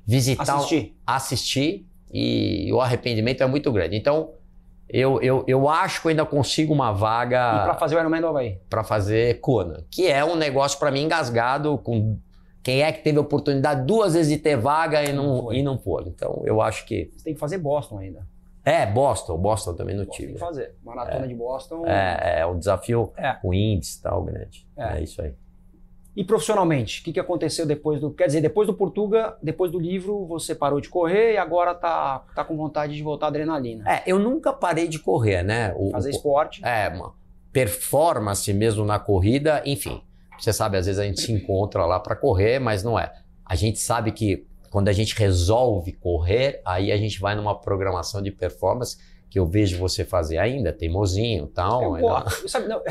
visitar. 0.04 0.56
Assistir. 0.56 0.98
Assistir, 1.06 1.88
e 2.12 2.74
o 2.74 2.82
arrependimento 2.82 3.44
é 3.44 3.46
muito 3.46 3.72
grande. 3.72 3.96
Então, 3.96 4.32
eu, 4.90 5.22
eu, 5.22 5.44
eu 5.48 5.70
acho 5.70 6.02
que 6.02 6.08
eu 6.08 6.10
ainda 6.10 6.26
consigo 6.26 6.74
uma 6.74 6.92
vaga. 6.92 7.38
E 7.38 7.66
para 7.66 7.76
fazer 7.76 7.96
o 7.96 8.00
Ironman 8.00 8.22
do 8.22 8.28
Havaí? 8.28 8.60
Para 8.68 8.84
fazer 8.84 9.40
Kona, 9.40 9.86
que 9.92 10.08
é 10.08 10.26
um 10.26 10.36
negócio 10.36 10.80
para 10.80 10.90
mim 10.90 11.04
engasgado 11.04 11.78
com 11.78 12.18
quem 12.68 12.84
é 12.84 12.92
que 12.92 13.02
teve 13.02 13.18
a 13.18 13.22
oportunidade 13.22 13.86
duas 13.86 14.14
vezes 14.14 14.30
de 14.30 14.38
ter 14.38 14.58
vaga 14.58 15.02
e 15.02 15.14
não, 15.14 15.44
não 15.44 15.54
e 15.54 15.64
não 15.64 15.78
pôde. 15.78 16.10
Então 16.10 16.42
eu 16.44 16.62
acho 16.62 16.86
que. 16.86 17.10
Você 17.16 17.24
tem 17.24 17.34
que 17.34 17.40
fazer 17.40 17.60
Boston 17.60 18.00
ainda. 18.00 18.28
É, 18.66 18.86
Boston. 18.86 19.38
Boston 19.38 19.74
também 19.74 19.96
não 19.96 20.06
tive. 20.06 20.26
Tem 20.26 20.34
que 20.34 20.40
fazer. 20.42 20.76
Maratona 20.84 21.24
é. 21.24 21.28
de 21.30 21.34
Boston. 21.34 21.88
É, 21.88 22.42
é 22.42 22.46
um 22.46 22.60
desafio 22.60 23.14
é. 23.16 23.32
com 23.36 23.54
índice 23.54 24.00
e 24.00 24.02
tal 24.02 24.22
grande. 24.22 24.68
É. 24.76 24.98
é 24.98 25.02
isso 25.02 25.22
aí. 25.22 25.34
E 26.14 26.26
profissionalmente, 26.26 27.00
o 27.00 27.06
que, 27.06 27.14
que 27.14 27.22
aconteceu 27.22 27.66
depois 27.66 28.02
do. 28.02 28.12
Quer 28.12 28.26
dizer, 28.26 28.42
depois 28.42 28.68
do 28.68 28.74
Portuga, 28.74 29.38
depois 29.42 29.72
do 29.72 29.80
livro, 29.80 30.26
você 30.26 30.54
parou 30.54 30.82
de 30.82 30.90
correr 30.90 31.36
e 31.36 31.38
agora 31.38 31.74
tá, 31.74 32.26
tá 32.36 32.44
com 32.44 32.58
vontade 32.58 32.98
de 32.98 33.02
voltar 33.02 33.28
à 33.28 33.30
adrenalina. 33.30 33.90
É, 33.90 34.04
eu 34.06 34.20
nunca 34.20 34.52
parei 34.52 34.90
de 34.90 35.00
correr, 35.00 35.42
né? 35.42 35.74
O, 35.78 35.92
Fazer 35.92 36.10
esporte. 36.10 36.66
É, 36.66 36.90
uma 36.90 37.16
performance 37.54 38.54
mesmo 38.54 38.84
na 38.84 39.00
corrida, 39.00 39.64
enfim. 39.66 40.02
Você 40.40 40.54
sabe, 40.54 40.78
às 40.78 40.86
vezes 40.86 41.00
a 41.00 41.04
gente 41.04 41.22
se 41.22 41.32
encontra 41.32 41.86
lá 41.86 42.00
para 42.00 42.16
correr, 42.16 42.60
mas 42.60 42.84
não 42.84 42.98
é. 42.98 43.12
A 43.46 43.56
gente 43.56 43.80
sabe 43.80 44.12
que 44.12 44.46
quando 44.70 44.90
a 44.90 44.94
gente 44.94 45.16
resolve 45.18 45.94
correr, 45.94 46.62
aí 46.66 46.92
a 46.92 46.98
gente 46.98 47.20
vai 47.20 47.36
numa 47.36 47.58
programação 47.58 48.22
de 48.22 48.32
performance 48.32 48.98
que 49.30 49.40
eu 49.40 49.46
vejo 49.46 49.78
você 49.78 50.06
fazer 50.06 50.38
ainda, 50.38 50.72
teimosinho 50.72 51.48
tal. 51.48 51.98
É, 51.98 52.02
ainda... 52.02 52.30
sabe, 52.48 52.68
não... 52.68 52.82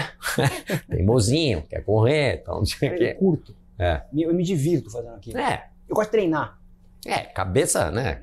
teimosinho, 0.91 1.63
quer 1.63 1.83
correr 1.85 2.39
tal, 2.39 2.59
não 2.59 2.67
sei 2.67 2.89
o 2.89 2.97
quê. 2.97 3.15
curto. 3.15 3.55
É. 3.79 4.03
Eu 4.17 4.33
me 4.35 4.43
divirto 4.43 4.91
fazendo 4.91 5.15
aquilo. 5.15 5.39
É. 5.39 5.67
Eu 5.89 5.95
gosto 5.95 6.09
de 6.09 6.13
treinar. 6.13 6.59
É, 7.07 7.19
cabeça, 7.19 7.91
né? 7.91 8.23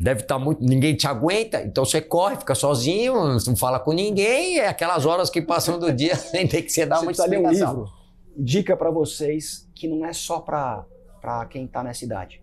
Deve 0.00 0.22
estar 0.22 0.38
tá 0.38 0.38
muito. 0.38 0.64
Ninguém 0.64 0.94
te 0.94 1.06
aguenta, 1.06 1.62
então 1.62 1.84
você 1.84 2.00
corre, 2.00 2.36
fica 2.36 2.54
sozinho, 2.54 3.14
não 3.46 3.54
fala 3.54 3.78
com 3.78 3.92
ninguém, 3.92 4.58
é 4.58 4.68
aquelas 4.68 5.04
horas 5.04 5.28
que 5.28 5.42
passam 5.42 5.78
do 5.78 5.92
dia 5.92 6.16
sem 6.16 6.48
ter 6.48 6.62
que 6.62 6.70
você 6.70 6.86
dar 6.86 7.00
uma 7.00 7.12
explicação. 7.12 7.74
Um 7.74 7.80
livro. 7.80 7.99
Dica 8.36 8.76
para 8.76 8.90
vocês 8.90 9.68
que 9.74 9.88
não 9.88 10.04
é 10.04 10.12
só 10.12 10.40
para 10.40 11.46
quem 11.48 11.64
está 11.64 11.82
nessa 11.82 12.04
idade. 12.04 12.42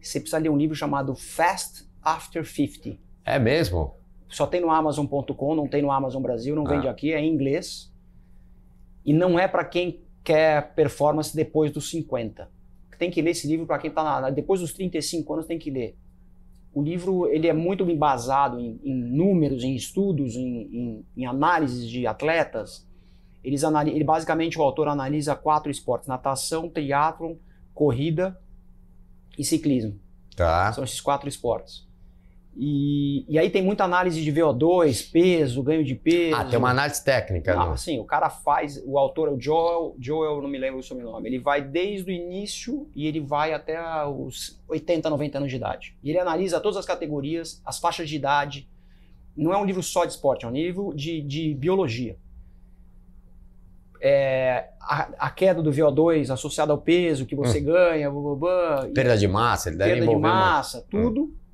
Você 0.00 0.20
precisa 0.20 0.38
ler 0.38 0.48
um 0.48 0.56
livro 0.56 0.74
chamado 0.74 1.14
Fast 1.14 1.88
After 2.02 2.44
50. 2.44 2.98
É 3.24 3.38
mesmo? 3.38 3.94
Só 4.28 4.46
tem 4.46 4.60
no 4.60 4.70
Amazon.com, 4.70 5.54
não 5.54 5.66
tem 5.66 5.82
no 5.82 5.90
Amazon 5.90 6.22
Brasil, 6.22 6.54
não 6.54 6.66
ah. 6.66 6.70
vende 6.70 6.88
aqui, 6.88 7.12
é 7.12 7.20
em 7.20 7.32
inglês. 7.32 7.92
E 9.04 9.12
não 9.12 9.38
é 9.38 9.48
para 9.48 9.64
quem 9.64 10.02
quer 10.22 10.74
performance 10.74 11.34
depois 11.34 11.72
dos 11.72 11.88
50. 11.90 12.50
Tem 12.98 13.10
que 13.10 13.22
ler 13.22 13.30
esse 13.30 13.46
livro 13.46 13.64
para 13.64 13.78
quem 13.78 13.88
está 13.88 14.28
depois 14.30 14.60
dos 14.60 14.72
35 14.72 15.32
anos 15.32 15.46
tem 15.46 15.58
que 15.58 15.70
ler. 15.70 15.96
O 16.74 16.82
livro 16.82 17.28
ele 17.28 17.46
é 17.46 17.52
muito 17.52 17.88
embasado 17.88 18.58
em, 18.58 18.78
em 18.82 18.94
números, 18.94 19.62
em 19.62 19.74
estudos, 19.74 20.34
em, 20.34 20.62
em, 20.62 21.06
em, 21.16 21.26
análises 21.26 21.88
de 21.88 22.06
atletas. 22.06 22.87
Eles 23.48 23.62
ele 23.62 24.04
basicamente 24.04 24.58
o 24.58 24.62
autor 24.62 24.88
analisa 24.88 25.34
quatro 25.34 25.70
esportes: 25.70 26.06
natação, 26.06 26.68
triatlon, 26.68 27.36
corrida 27.74 28.38
e 29.38 29.42
ciclismo. 29.42 29.98
Tá. 30.36 30.70
São 30.72 30.84
esses 30.84 31.00
quatro 31.00 31.28
esportes. 31.28 31.88
E, 32.60 33.24
e, 33.28 33.38
aí 33.38 33.48
tem 33.50 33.62
muita 33.62 33.84
análise 33.84 34.20
de 34.20 34.32
VO2, 34.32 35.12
peso, 35.12 35.62
ganho 35.62 35.84
de 35.84 35.94
peso. 35.94 36.34
Ah, 36.34 36.44
tem 36.44 36.58
uma 36.58 36.70
análise 36.70 37.02
técnica, 37.04 37.54
não, 37.54 37.70
né? 37.70 37.76
Sim, 37.76 38.00
o 38.00 38.04
cara 38.04 38.28
faz, 38.28 38.82
o 38.84 38.98
autor 38.98 39.28
é 39.28 39.30
o 39.30 39.40
Joel, 39.40 39.94
Joel, 39.98 40.42
não 40.42 40.48
me 40.48 40.58
lembro 40.58 40.80
o 40.80 40.82
sobrenome, 40.82 41.28
ele 41.28 41.38
vai 41.38 41.62
desde 41.62 42.10
o 42.10 42.12
início 42.12 42.90
e 42.96 43.06
ele 43.06 43.20
vai 43.20 43.52
até 43.54 43.80
os 44.06 44.60
80, 44.68 45.08
90 45.08 45.38
anos 45.38 45.50
de 45.50 45.56
idade. 45.56 45.96
E 46.02 46.10
ele 46.10 46.18
analisa 46.18 46.60
todas 46.60 46.76
as 46.76 46.84
categorias, 46.84 47.62
as 47.64 47.78
faixas 47.78 48.08
de 48.08 48.16
idade. 48.16 48.68
Não 49.36 49.52
é 49.52 49.56
um 49.56 49.64
livro 49.64 49.82
só 49.82 50.04
de 50.04 50.12
esporte, 50.12 50.44
é 50.44 50.48
um 50.48 50.52
livro 50.52 50.92
de, 50.96 51.22
de 51.22 51.54
biologia. 51.54 52.18
É, 54.00 54.70
a, 54.80 55.26
a, 55.26 55.30
queda 55.30 55.60
do 55.60 55.70
VO2 55.72 56.30
associada 56.30 56.72
ao 56.72 56.78
peso 56.78 57.26
que 57.26 57.34
você 57.34 57.60
hum. 57.60 57.64
ganha, 57.64 58.10
blá, 58.10 58.22
blá, 58.22 58.34
blá, 58.36 58.88
perda 58.94 59.18
de 59.18 59.26
massa, 59.26 59.68
ele 59.68 59.76
deve 59.76 59.94
perda 59.94 60.06
de 60.06 60.16
massa, 60.16 60.86
tudo. 60.88 61.22
Hum 61.22 61.48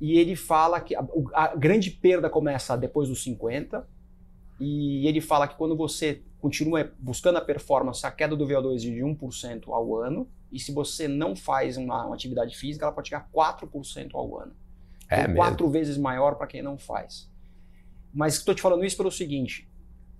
e 0.00 0.18
ele 0.18 0.34
fala 0.34 0.80
que 0.80 0.96
a, 0.96 1.06
a, 1.34 1.54
grande 1.54 1.90
perda 1.90 2.30
começa 2.30 2.76
depois 2.76 3.08
dos 3.08 3.22
50, 3.22 3.86
e 4.58 5.06
ele 5.06 5.20
fala 5.20 5.46
que 5.46 5.56
quando 5.56 5.76
você 5.76 6.22
continua 6.40 6.90
buscando 6.98 7.36
a 7.36 7.40
performance, 7.40 8.06
a 8.06 8.10
queda 8.10 8.34
do 8.34 8.46
VO2 8.46 8.78
de 8.78 8.92
1% 8.92 9.68
ao 9.68 9.94
ano, 9.96 10.26
e 10.50 10.58
se 10.58 10.72
você 10.72 11.06
não 11.06 11.36
faz 11.36 11.76
uma, 11.76 12.06
uma 12.06 12.14
atividade 12.14 12.56
física, 12.56 12.86
ela 12.86 12.92
pode 12.92 13.08
chegar 13.08 13.28
a 13.30 13.36
4% 13.36 14.10
ao 14.14 14.38
ano. 14.38 14.52
É 15.08 15.22
então, 15.22 15.34
quatro 15.34 15.68
vezes 15.68 15.98
maior 15.98 16.36
para 16.36 16.46
quem 16.46 16.62
não 16.62 16.78
faz. 16.78 17.30
Mas 18.12 18.36
estou 18.36 18.54
te 18.54 18.62
falando 18.62 18.84
isso 18.84 18.96
pelo 18.96 19.10
seguinte: 19.10 19.68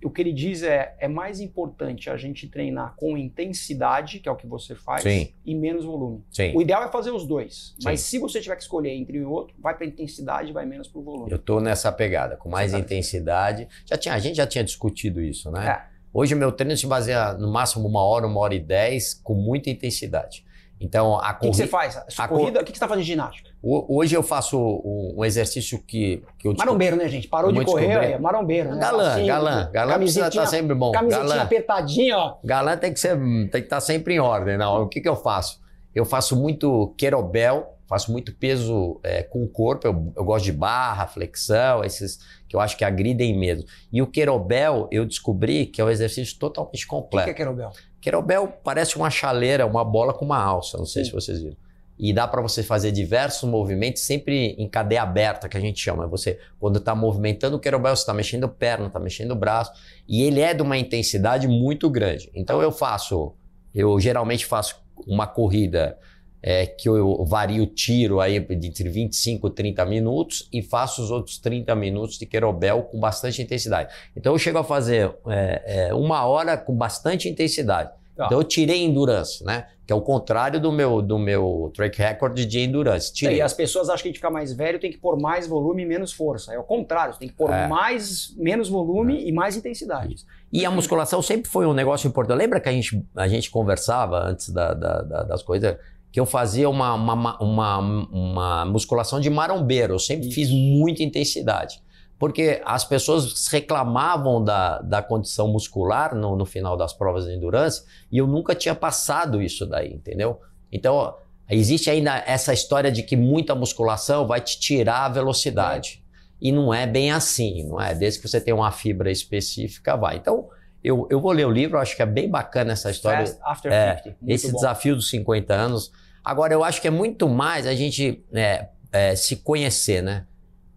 o 0.03 0.09
que 0.09 0.21
ele 0.21 0.33
diz 0.33 0.63
é 0.63 0.95
é 0.99 1.07
mais 1.07 1.39
importante 1.39 2.09
a 2.09 2.17
gente 2.17 2.47
treinar 2.47 2.95
com 2.95 3.17
intensidade, 3.17 4.19
que 4.19 4.27
é 4.27 4.31
o 4.31 4.35
que 4.35 4.47
você 4.47 4.75
faz, 4.75 5.03
Sim. 5.03 5.33
e 5.45 5.53
menos 5.55 5.85
volume. 5.85 6.23
Sim. 6.31 6.55
O 6.55 6.61
ideal 6.61 6.83
é 6.83 6.87
fazer 6.87 7.11
os 7.11 7.25
dois. 7.25 7.75
Sim. 7.79 7.85
Mas 7.85 8.01
se 8.01 8.17
você 8.19 8.41
tiver 8.41 8.55
que 8.55 8.63
escolher 8.63 8.91
entre 8.91 9.19
um 9.19 9.21
e 9.21 9.25
outro, 9.25 9.55
vai 9.59 9.75
para 9.75 9.85
intensidade 9.85 10.49
e 10.49 10.53
vai 10.53 10.65
menos 10.65 10.87
para 10.87 10.99
o 10.99 11.03
volume. 11.03 11.31
Eu 11.31 11.37
estou 11.37 11.61
nessa 11.61 11.91
pegada, 11.91 12.35
com 12.35 12.49
mais 12.49 12.73
intensidade. 12.73 13.67
Já 13.85 13.97
tinha, 13.97 14.13
a 14.13 14.19
gente 14.19 14.35
já 14.35 14.47
tinha 14.47 14.63
discutido 14.63 15.21
isso, 15.21 15.51
né? 15.51 15.67
É. 15.67 15.91
Hoje 16.13 16.35
o 16.35 16.37
meu 16.37 16.51
treino 16.51 16.75
se 16.75 16.85
baseia 16.87 17.33
no 17.33 17.51
máximo 17.51 17.87
uma 17.87 18.03
hora, 18.03 18.27
uma 18.27 18.39
hora 18.39 18.53
e 18.53 18.59
dez, 18.59 19.13
com 19.13 19.33
muita 19.33 19.69
intensidade. 19.69 20.45
Então, 20.79 21.17
a 21.17 21.33
corrida. 21.33 21.35
O 21.35 21.39
que, 21.39 21.49
que, 21.49 21.55
você 21.57 21.67
faz? 21.67 21.97
A, 21.97 22.05
a 22.17 22.27
corrida, 22.27 22.59
o 22.59 22.65
que, 22.65 22.71
que 22.71 22.77
você 22.77 22.83
está 22.83 22.87
fazendo 22.87 23.03
de 23.03 23.09
ginástica? 23.09 23.50
Hoje 23.63 24.15
eu 24.15 24.23
faço 24.23 24.57
um 24.83 25.23
exercício 25.23 25.77
que, 25.77 26.23
que 26.39 26.47
eu 26.47 26.55
Marombeiro, 26.57 26.95
né, 26.95 27.07
gente? 27.07 27.27
Parou 27.27 27.51
de 27.51 27.63
correr, 27.63 28.13
é 28.13 28.17
marombeiro. 28.17 28.71
Né? 28.71 28.81
Galã, 28.81 29.13
assim, 29.13 29.25
galã. 29.27 29.69
Galã 29.71 29.97
precisa 29.99 30.27
estar 30.29 30.41
tá 30.41 30.47
sempre 30.47 30.73
bom. 30.73 30.91
Camisetinha 30.91 31.29
galã. 31.29 31.43
apertadinha, 31.43 32.17
ó. 32.17 32.37
Galã 32.43 32.75
tem 32.75 32.91
que, 32.91 32.99
ser, 32.99 33.15
tem 33.19 33.49
que 33.49 33.57
estar 33.59 33.75
tá 33.75 33.81
sempre 33.81 34.15
em 34.15 34.19
ordem. 34.19 34.57
Não, 34.57 34.83
o 34.83 34.87
que, 34.87 34.99
que 34.99 35.07
eu 35.07 35.15
faço? 35.15 35.61
Eu 35.93 36.05
faço 36.05 36.35
muito 36.35 36.91
querobel, 36.97 37.77
faço 37.85 38.11
muito 38.11 38.33
peso 38.33 38.99
é, 39.03 39.21
com 39.21 39.43
o 39.43 39.47
corpo. 39.47 39.85
Eu, 39.85 40.11
eu, 40.17 40.23
gosto 40.23 40.45
de 40.45 40.53
barra, 40.53 41.05
flexão, 41.05 41.83
esses 41.83 42.17
que 42.49 42.55
eu 42.55 42.59
acho 42.59 42.75
que 42.75 42.83
agridem 42.83 43.37
mesmo. 43.37 43.67
E 43.93 44.01
o 44.01 44.07
querobel, 44.07 44.87
eu 44.91 45.05
descobri 45.05 45.67
que 45.67 45.79
é 45.79 45.85
um 45.85 45.89
exercício 45.89 46.35
totalmente 46.39 46.87
completo. 46.87 47.29
O 47.29 47.31
que, 47.31 47.35
que 47.35 47.41
é 47.41 47.45
querobel? 47.45 47.69
Querobel 48.01 48.51
parece 48.63 48.95
uma 48.95 49.11
chaleira, 49.11 49.67
uma 49.67 49.85
bola 49.85 50.15
com 50.15 50.25
uma 50.25 50.41
alça. 50.41 50.79
Não 50.79 50.85
sei 50.87 51.03
Sim. 51.03 51.11
se 51.11 51.15
vocês 51.15 51.39
viram 51.39 51.57
e 52.01 52.11
dá 52.11 52.27
para 52.27 52.41
você 52.41 52.63
fazer 52.63 52.91
diversos 52.91 53.47
movimentos 53.47 54.01
sempre 54.01 54.55
em 54.57 54.67
cadeia 54.67 55.03
aberta, 55.03 55.47
que 55.47 55.55
a 55.55 55.59
gente 55.59 55.79
chama. 55.79 56.07
Você, 56.07 56.39
quando 56.59 56.79
está 56.79 56.95
movimentando 56.95 57.57
o 57.57 57.59
querobel, 57.59 57.95
você 57.95 58.01
está 58.01 58.11
mexendo 58.11 58.49
perna, 58.49 58.87
está 58.87 58.99
mexendo 58.99 59.31
o 59.33 59.35
braço, 59.35 59.71
e 60.09 60.23
ele 60.23 60.41
é 60.41 60.51
de 60.51 60.63
uma 60.63 60.79
intensidade 60.79 61.47
muito 61.47 61.87
grande. 61.91 62.31
Então 62.33 62.59
eu 62.59 62.71
faço, 62.71 63.35
eu 63.71 63.99
geralmente 63.99 64.47
faço 64.47 64.81
uma 65.05 65.27
corrida 65.27 65.95
é, 66.41 66.65
que 66.65 66.89
eu 66.89 67.23
vario 67.23 67.61
o 67.61 67.67
tiro 67.67 68.19
aí 68.19 68.39
de 68.39 68.67
entre 68.67 68.89
25 68.89 69.47
e 69.47 69.51
30 69.51 69.85
minutos 69.85 70.49
e 70.51 70.63
faço 70.63 71.03
os 71.03 71.11
outros 71.11 71.37
30 71.37 71.75
minutos 71.75 72.17
de 72.17 72.25
querobel 72.25 72.81
com 72.81 72.99
bastante 72.99 73.43
intensidade. 73.43 73.93
Então 74.15 74.33
eu 74.33 74.39
chego 74.39 74.57
a 74.57 74.63
fazer 74.63 75.15
é, 75.27 75.89
é, 75.89 75.93
uma 75.93 76.25
hora 76.25 76.57
com 76.57 76.75
bastante 76.75 77.29
intensidade. 77.29 77.91
Tá. 78.17 78.25
Então 78.25 78.39
eu 78.39 78.43
tirei 78.43 78.83
endurance, 78.83 79.43
né? 79.43 79.67
Que 79.91 79.93
é 79.93 79.97
o 79.97 79.99
contrário 79.99 80.57
do 80.57 80.71
meu, 80.71 81.01
do 81.01 81.19
meu 81.19 81.69
track 81.75 81.97
record 81.97 82.39
de 82.45 82.59
endurance. 82.61 83.11
Tirei. 83.11 83.39
E 83.39 83.41
as 83.41 83.53
pessoas 83.53 83.89
acham 83.89 84.03
que 84.03 84.07
a 84.07 84.09
gente 84.11 84.19
ficar 84.19 84.31
mais 84.31 84.53
velho 84.53 84.79
tem 84.79 84.89
que 84.89 84.97
pôr 84.97 85.19
mais 85.19 85.45
volume 85.45 85.83
e 85.83 85.85
menos 85.85 86.13
força. 86.13 86.53
É 86.53 86.57
o 86.57 86.63
contrário, 86.63 87.13
você 87.13 87.19
tem 87.19 87.27
que 87.27 87.35
pôr 87.35 87.51
é. 87.51 87.67
mais, 87.67 88.33
menos 88.37 88.69
volume 88.69 89.17
é. 89.17 89.27
e 89.27 89.33
mais 89.33 89.57
intensidade. 89.57 90.15
Isso. 90.15 90.25
E 90.49 90.65
a 90.65 90.71
musculação 90.71 91.21
sempre 91.21 91.51
foi 91.51 91.65
um 91.65 91.73
negócio 91.73 92.07
importante. 92.07 92.37
Lembra 92.37 92.61
que 92.61 92.69
a 92.69 92.71
gente, 92.71 93.05
a 93.13 93.27
gente 93.27 93.51
conversava 93.51 94.29
antes 94.29 94.47
da, 94.47 94.73
da, 94.73 95.01
da, 95.01 95.23
das 95.23 95.43
coisas? 95.43 95.75
Que 96.09 96.21
eu 96.21 96.25
fazia 96.25 96.69
uma, 96.69 96.93
uma, 96.93 97.37
uma, 97.41 97.77
uma 97.77 98.65
musculação 98.65 99.19
de 99.19 99.29
marombeiro. 99.29 99.95
Eu 99.95 99.99
sempre 99.99 100.27
Isso. 100.27 100.35
fiz 100.35 100.49
muita 100.49 101.03
intensidade 101.03 101.81
porque 102.21 102.61
as 102.63 102.85
pessoas 102.85 103.47
reclamavam 103.47 104.43
da, 104.43 104.77
da 104.77 105.01
condição 105.01 105.47
muscular 105.47 106.13
no, 106.13 106.35
no 106.35 106.45
final 106.45 106.77
das 106.77 106.93
provas 106.93 107.25
de 107.25 107.33
endurance 107.33 107.83
e 108.11 108.19
eu 108.19 108.27
nunca 108.27 108.53
tinha 108.53 108.75
passado 108.75 109.41
isso 109.41 109.65
daí, 109.65 109.91
entendeu? 109.91 110.39
Então, 110.71 111.15
existe 111.49 111.89
ainda 111.89 112.23
essa 112.27 112.53
história 112.53 112.91
de 112.91 113.01
que 113.01 113.17
muita 113.17 113.55
musculação 113.55 114.27
vai 114.27 114.39
te 114.39 114.59
tirar 114.59 115.05
a 115.05 115.09
velocidade. 115.09 116.03
É. 116.05 116.47
E 116.47 116.51
não 116.51 116.71
é 116.71 116.85
bem 116.85 117.11
assim, 117.11 117.67
não 117.67 117.81
é? 117.81 117.95
Desde 117.95 118.21
que 118.21 118.27
você 118.27 118.39
tem 118.39 118.53
uma 118.53 118.71
fibra 118.71 119.09
específica, 119.09 119.97
vai. 119.97 120.17
Então, 120.17 120.47
eu, 120.83 121.07
eu 121.09 121.19
vou 121.19 121.31
ler 121.31 121.47
o 121.47 121.51
livro, 121.51 121.79
acho 121.79 121.95
que 121.95 122.03
é 122.03 122.05
bem 122.05 122.29
bacana 122.29 122.73
essa 122.73 122.91
história. 122.91 123.25
Fast 123.25 123.39
after 123.43 123.71
é, 123.71 123.97
50. 123.97 124.17
esse 124.27 124.51
bom. 124.51 124.57
desafio 124.57 124.95
dos 124.95 125.09
50 125.09 125.55
anos. 125.55 125.91
Agora, 126.23 126.53
eu 126.53 126.63
acho 126.63 126.79
que 126.79 126.87
é 126.87 126.91
muito 126.91 127.27
mais 127.27 127.65
a 127.65 127.73
gente 127.73 128.23
é, 128.31 128.67
é, 128.91 129.15
se 129.15 129.37
conhecer, 129.37 130.03
né? 130.03 130.27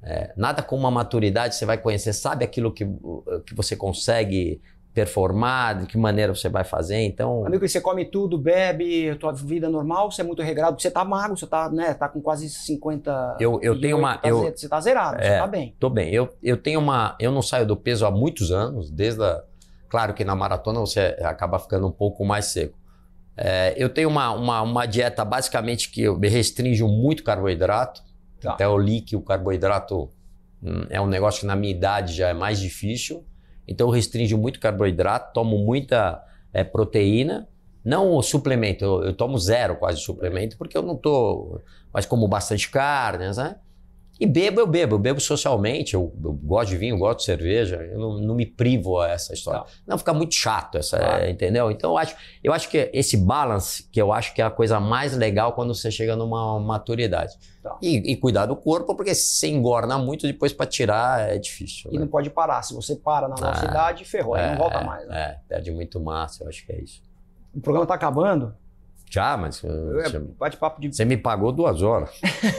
É, 0.06 0.32
nada 0.36 0.62
com 0.62 0.76
uma 0.76 0.90
maturidade 0.90 1.54
você 1.54 1.64
vai 1.64 1.78
conhecer, 1.78 2.12
sabe 2.12 2.44
aquilo 2.44 2.70
que, 2.70 2.84
que 3.46 3.54
você 3.54 3.74
consegue 3.74 4.60
performar, 4.92 5.80
de 5.80 5.86
que 5.86 5.98
maneira 5.98 6.32
você 6.32 6.48
vai 6.48 6.62
fazer, 6.62 7.00
então... 7.00 7.44
Amigo, 7.44 7.66
você 7.66 7.80
come 7.80 8.04
tudo, 8.04 8.38
bebe, 8.38 9.12
tua 9.16 9.32
vida 9.32 9.68
normal, 9.68 10.10
você 10.10 10.20
é 10.20 10.24
muito 10.24 10.40
regrado, 10.40 10.80
você 10.80 10.88
tá 10.88 11.04
magro, 11.04 11.36
você 11.36 11.46
tá, 11.46 11.68
né, 11.68 11.94
tá 11.94 12.08
com 12.08 12.20
quase 12.20 12.48
50... 12.48 13.38
Eu, 13.40 13.58
eu 13.60 13.80
tenho 13.80 13.98
uma... 13.98 14.18
Tá, 14.18 14.28
eu, 14.28 14.42
você 14.42 14.68
tá 14.68 14.80
zerado, 14.80 15.20
é, 15.20 15.22
você 15.22 15.38
tá 15.38 15.46
bem. 15.48 15.74
Tô 15.80 15.90
bem, 15.90 16.14
eu, 16.14 16.28
eu 16.40 16.56
tenho 16.56 16.78
uma... 16.78 17.16
Eu 17.18 17.32
não 17.32 17.42
saio 17.42 17.66
do 17.66 17.76
peso 17.76 18.06
há 18.06 18.10
muitos 18.10 18.52
anos, 18.52 18.88
desde 18.88 19.24
a... 19.24 19.42
Claro 19.88 20.14
que 20.14 20.24
na 20.24 20.36
maratona 20.36 20.78
você 20.78 21.16
acaba 21.22 21.58
ficando 21.58 21.88
um 21.88 21.92
pouco 21.92 22.24
mais 22.24 22.46
seco. 22.46 22.78
É, 23.36 23.74
eu 23.76 23.88
tenho 23.88 24.08
uma, 24.08 24.30
uma, 24.30 24.62
uma 24.62 24.86
dieta 24.86 25.24
basicamente 25.24 25.90
que 25.90 26.02
eu 26.02 26.16
me 26.16 26.28
restringo 26.28 26.86
muito 26.86 27.24
carboidrato, 27.24 28.00
Tá. 28.44 28.52
Até 28.52 28.66
eu 28.66 28.76
li 28.76 29.00
que 29.00 29.16
o 29.16 29.22
carboidrato 29.22 30.10
hum, 30.62 30.84
é 30.90 31.00
um 31.00 31.06
negócio 31.06 31.40
que 31.40 31.46
na 31.46 31.56
minha 31.56 31.72
idade 31.72 32.12
já 32.12 32.28
é 32.28 32.34
mais 32.34 32.60
difícil. 32.60 33.24
Então 33.66 33.86
eu 33.86 33.90
restringo 33.90 34.36
muito 34.36 34.60
carboidrato, 34.60 35.32
tomo 35.32 35.56
muita 35.58 36.22
é, 36.52 36.62
proteína. 36.62 37.48
Não 37.82 38.12
o 38.12 38.22
suplemento, 38.22 38.84
eu, 38.84 39.04
eu, 39.04 39.12
tomo 39.14 39.38
zero 39.38 39.76
quase 39.76 40.00
suplemento, 40.00 40.58
porque 40.58 40.76
eu 40.76 40.82
não 40.82 40.96
tô. 40.96 41.60
Mas 41.92 42.04
como 42.04 42.28
bastante 42.28 42.70
carne, 42.70 43.30
né? 43.34 43.56
E 44.18 44.26
bebo, 44.26 44.60
eu 44.60 44.66
bebo, 44.66 44.94
eu 44.94 44.98
bebo 44.98 45.20
socialmente, 45.20 45.94
eu, 45.94 46.12
eu 46.22 46.32
gosto 46.32 46.70
de 46.70 46.76
vinho, 46.76 46.94
eu 46.94 46.98
gosto 46.98 47.18
de 47.18 47.24
cerveja, 47.24 47.76
eu 47.76 47.98
não, 47.98 48.18
não 48.18 48.34
me 48.34 48.46
privo 48.46 49.00
a 49.00 49.10
essa 49.10 49.34
história. 49.34 49.60
Não, 49.60 49.66
não 49.88 49.98
fica 49.98 50.14
muito 50.14 50.34
chato, 50.34 50.78
essa, 50.78 50.98
claro. 50.98 51.28
entendeu? 51.28 51.70
Então 51.70 51.90
eu 51.90 51.98
acho, 51.98 52.14
eu 52.42 52.52
acho 52.52 52.68
que 52.68 52.90
esse 52.92 53.16
balance, 53.16 53.88
que 53.90 54.00
eu 54.00 54.12
acho 54.12 54.32
que 54.32 54.40
é 54.40 54.44
a 54.44 54.50
coisa 54.50 54.78
mais 54.78 55.16
legal 55.16 55.52
quando 55.52 55.74
você 55.74 55.90
chega 55.90 56.14
numa 56.14 56.60
maturidade. 56.60 57.34
Tá. 57.60 57.76
E, 57.82 58.12
e, 58.12 58.16
cuidar 58.16 58.46
do 58.46 58.54
corpo, 58.54 58.94
porque 58.94 59.14
se 59.14 59.38
você 59.38 59.48
engorna 59.48 59.98
muito, 59.98 60.26
depois 60.26 60.52
para 60.52 60.66
tirar 60.66 61.30
é 61.30 61.38
difícil. 61.38 61.90
E 61.90 61.94
né? 61.94 62.00
não 62.00 62.08
pode 62.08 62.28
parar. 62.30 62.62
Se 62.62 62.74
você 62.74 62.94
para 62.94 63.26
na 63.26 63.36
nossa 63.36 63.66
ah, 63.66 63.70
idade, 63.70 64.04
ferrou, 64.04 64.36
é, 64.36 64.44
aí 64.44 64.50
não 64.50 64.58
volta 64.58 64.82
mais. 64.82 65.08
Né? 65.08 65.18
É, 65.18 65.38
perde 65.48 65.72
muito 65.72 65.98
massa, 65.98 66.44
eu 66.44 66.48
acho 66.48 66.64
que 66.64 66.72
é 66.72 66.80
isso. 66.80 67.02
O 67.54 67.60
programa 67.60 67.84
está 67.84 67.94
acabando. 67.94 68.54
Já, 69.14 69.36
mas. 69.36 69.62
É, 69.62 70.18
bate-papo 70.18 70.80
de. 70.80 70.92
Você 70.92 71.04
me 71.04 71.16
pagou 71.16 71.52
duas 71.52 71.82
horas. 71.82 72.10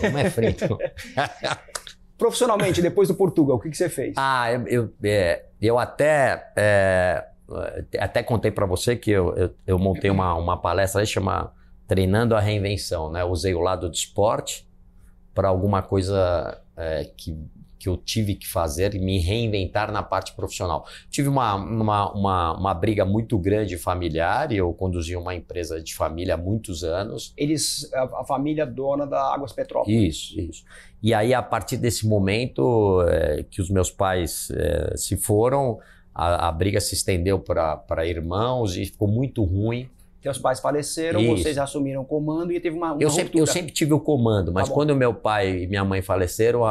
Não 0.09 0.17
é 0.17 0.29
frente. 0.29 0.63
Profissionalmente, 2.17 2.81
depois 2.81 3.09
do 3.09 3.15
Portugal, 3.15 3.57
o 3.57 3.59
que, 3.59 3.69
que 3.69 3.75
você 3.75 3.89
fez? 3.89 4.13
Ah, 4.17 4.49
eu, 4.53 4.65
eu, 4.67 4.93
é, 5.03 5.43
eu 5.61 5.77
até. 5.77 6.49
É, 6.55 7.25
até 7.99 8.23
contei 8.23 8.51
para 8.51 8.65
você 8.65 8.95
que 8.95 9.11
eu, 9.11 9.35
eu, 9.35 9.53
eu, 9.67 9.77
montei 9.77 10.09
uma, 10.09 10.33
uma 10.35 10.57
palestra 10.57 11.01
aí 11.01 11.07
chama 11.07 11.53
Treinando 11.87 12.35
a 12.35 12.39
Reinvenção, 12.39 13.11
né? 13.11 13.23
usei 13.23 13.53
o 13.53 13.59
lado 13.59 13.89
do 13.89 13.93
esporte 13.93 14.67
para 15.33 15.49
alguma 15.49 15.83
coisa 15.83 16.59
é, 16.77 17.03
que 17.17 17.37
que 17.85 17.89
eu 17.89 17.97
tive 17.97 18.33
que 18.33 18.47
fazer 18.47 18.95
e 18.95 18.99
me 18.99 19.19
reinventar 19.19 19.91
na 19.91 20.01
parte 20.01 20.35
profissional. 20.35 20.87
Tive 21.07 21.29
uma, 21.29 21.53
uma, 21.53 22.11
uma, 22.13 22.57
uma, 22.57 22.73
briga 22.73 23.05
muito 23.05 23.37
grande 23.37 23.77
familiar 23.77 24.51
e 24.51 24.57
eu 24.57 24.73
conduzi 24.73 25.15
uma 25.15 25.35
empresa 25.35 25.79
de 25.79 25.93
família 25.93 26.33
há 26.33 26.37
muitos 26.37 26.83
anos. 26.83 27.31
Eles, 27.37 27.87
a, 27.93 28.21
a 28.21 28.25
família 28.25 28.65
dona 28.65 29.05
da 29.05 29.31
Águas 29.31 29.53
Petrópolis. 29.53 30.15
Isso, 30.15 30.39
isso. 30.39 30.63
E 31.03 31.13
aí, 31.13 31.31
a 31.31 31.43
partir 31.43 31.77
desse 31.77 32.07
momento 32.07 33.03
é, 33.07 33.43
que 33.43 33.61
os 33.61 33.69
meus 33.69 33.91
pais 33.91 34.49
é, 34.49 34.97
se 34.97 35.15
foram, 35.15 35.77
a, 36.11 36.47
a 36.47 36.51
briga 36.51 36.81
se 36.81 36.95
estendeu 36.95 37.39
para 37.39 38.07
irmãos 38.07 38.75
e 38.75 38.85
ficou 38.85 39.07
muito 39.07 39.43
ruim. 39.43 39.87
Teus 40.25 40.39
pais 40.39 40.59
faleceram, 40.59 41.21
Isso. 41.21 41.43
vocês 41.43 41.55
assumiram 41.55 42.01
o 42.01 42.03
comando 42.03 42.51
e 42.51 42.59
teve 42.59 42.75
uma, 42.75 42.93
uma 42.93 42.99
eu, 42.99 43.11
sempre, 43.11 43.39
eu 43.39 43.45
sempre 43.45 43.71
tive 43.71 43.93
o 43.93 43.99
comando, 43.99 44.51
mas 44.51 44.67
tá 44.67 44.73
quando 44.73 44.95
meu 44.95 45.13
pai 45.13 45.55
e 45.55 45.67
minha 45.67 45.85
mãe 45.85 46.01
faleceram, 46.01 46.61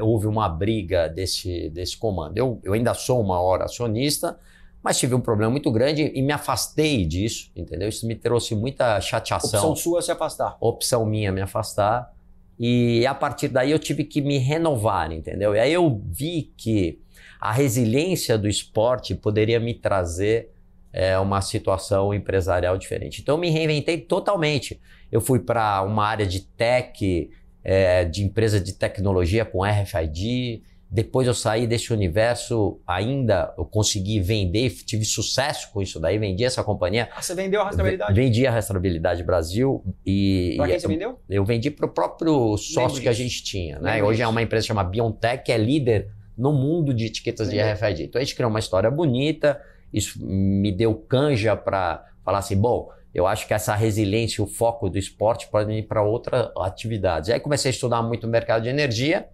houve 0.00 0.26
uma 0.26 0.48
briga 0.48 1.08
desse, 1.08 1.68
desse 1.68 1.94
comando. 1.94 2.38
Eu, 2.38 2.58
eu 2.64 2.72
ainda 2.72 2.94
sou 2.94 3.20
uma 3.20 3.38
hora 3.38 3.66
acionista, 3.66 4.38
mas 4.82 4.98
tive 4.98 5.14
um 5.14 5.20
problema 5.20 5.50
muito 5.50 5.70
grande 5.70 6.10
e 6.14 6.22
me 6.22 6.32
afastei 6.32 7.04
disso, 7.04 7.50
entendeu? 7.54 7.86
Isso 7.86 8.06
me 8.06 8.14
trouxe 8.14 8.54
muita 8.54 8.98
chateação. 9.02 9.60
Opção 9.60 9.76
sua 9.76 10.00
se 10.00 10.10
afastar. 10.10 10.56
Opção 10.58 11.04
minha 11.04 11.30
me 11.30 11.42
afastar. 11.42 12.14
E 12.58 13.06
a 13.06 13.14
partir 13.14 13.48
daí 13.48 13.72
eu 13.72 13.78
tive 13.78 14.04
que 14.04 14.22
me 14.22 14.38
renovar, 14.38 15.12
entendeu? 15.12 15.54
E 15.54 15.60
aí 15.60 15.74
eu 15.74 16.00
vi 16.06 16.50
que 16.56 16.98
a 17.38 17.52
resiliência 17.52 18.38
do 18.38 18.48
esporte 18.48 19.14
poderia 19.14 19.60
me 19.60 19.74
trazer 19.74 20.50
é, 20.92 21.18
uma 21.18 21.40
situação 21.40 22.12
empresarial 22.12 22.76
diferente. 22.76 23.20
Então 23.22 23.36
eu 23.36 23.40
me 23.40 23.50
reinventei 23.50 23.98
totalmente. 23.98 24.80
Eu 25.10 25.20
fui 25.20 25.38
para 25.38 25.82
uma 25.82 26.06
área 26.06 26.26
de 26.26 26.40
tech, 26.40 27.30
é, 27.64 28.04
de 28.04 28.22
empresa 28.22 28.60
de 28.60 28.74
tecnologia 28.74 29.44
com 29.44 29.62
RFID. 29.62 30.62
Depois 30.90 31.26
eu 31.26 31.32
saí 31.32 31.66
desse 31.66 31.90
universo, 31.90 32.78
ainda 32.86 33.54
eu 33.56 33.64
consegui 33.64 34.20
vender, 34.20 34.68
tive 34.84 35.06
sucesso 35.06 35.72
com 35.72 35.80
isso 35.80 35.98
daí, 35.98 36.18
vendi 36.18 36.44
essa 36.44 36.62
companhia. 36.62 37.08
Ah, 37.16 37.22
você 37.22 37.34
vendeu 37.34 37.62
a 37.62 37.64
rastreabilidade? 37.64 38.12
Vendi 38.12 38.46
a 38.46 38.50
rastreabilidade 38.50 39.22
Brasil 39.22 39.82
e. 40.04 40.52
Para 40.58 40.68
quem 40.68 40.78
você 40.78 40.88
vendeu? 40.88 41.18
Eu 41.30 41.46
vendi 41.46 41.70
para 41.70 41.86
o 41.86 41.88
próprio 41.88 42.58
sócio 42.58 43.00
que 43.00 43.08
a 43.08 43.12
gente 43.12 43.42
tinha. 43.42 43.78
Né? 43.78 44.02
Hoje 44.02 44.20
é 44.20 44.28
uma 44.28 44.42
empresa 44.42 44.66
chamada 44.66 44.90
Biontech, 44.90 45.44
que 45.44 45.52
é 45.52 45.56
líder 45.56 46.10
no 46.36 46.52
mundo 46.52 46.92
de 46.92 47.06
etiquetas 47.06 47.48
de 47.48 47.58
RFID. 47.58 48.04
Então 48.04 48.20
a 48.20 48.24
gente 48.24 48.34
criou 48.34 48.50
uma 48.50 48.58
história 48.58 48.90
bonita, 48.90 49.58
isso 49.92 50.24
me 50.24 50.72
deu 50.72 50.94
canja 50.94 51.56
para 51.56 52.04
falar 52.24 52.38
assim, 52.38 52.56
bom, 52.56 52.90
eu 53.14 53.26
acho 53.26 53.46
que 53.46 53.52
essa 53.52 53.74
resiliência, 53.74 54.42
o 54.42 54.46
foco 54.46 54.88
do 54.88 54.98
esporte 54.98 55.48
pode 55.48 55.70
ir 55.72 55.82
para 55.82 56.02
outras 56.02 56.50
atividades. 56.56 57.28
Aí 57.30 57.38
comecei 57.38 57.68
a 57.70 57.74
estudar 57.74 58.02
muito 58.02 58.26
o 58.26 58.30
mercado 58.30 58.62
de 58.62 58.68
energia 58.68 59.28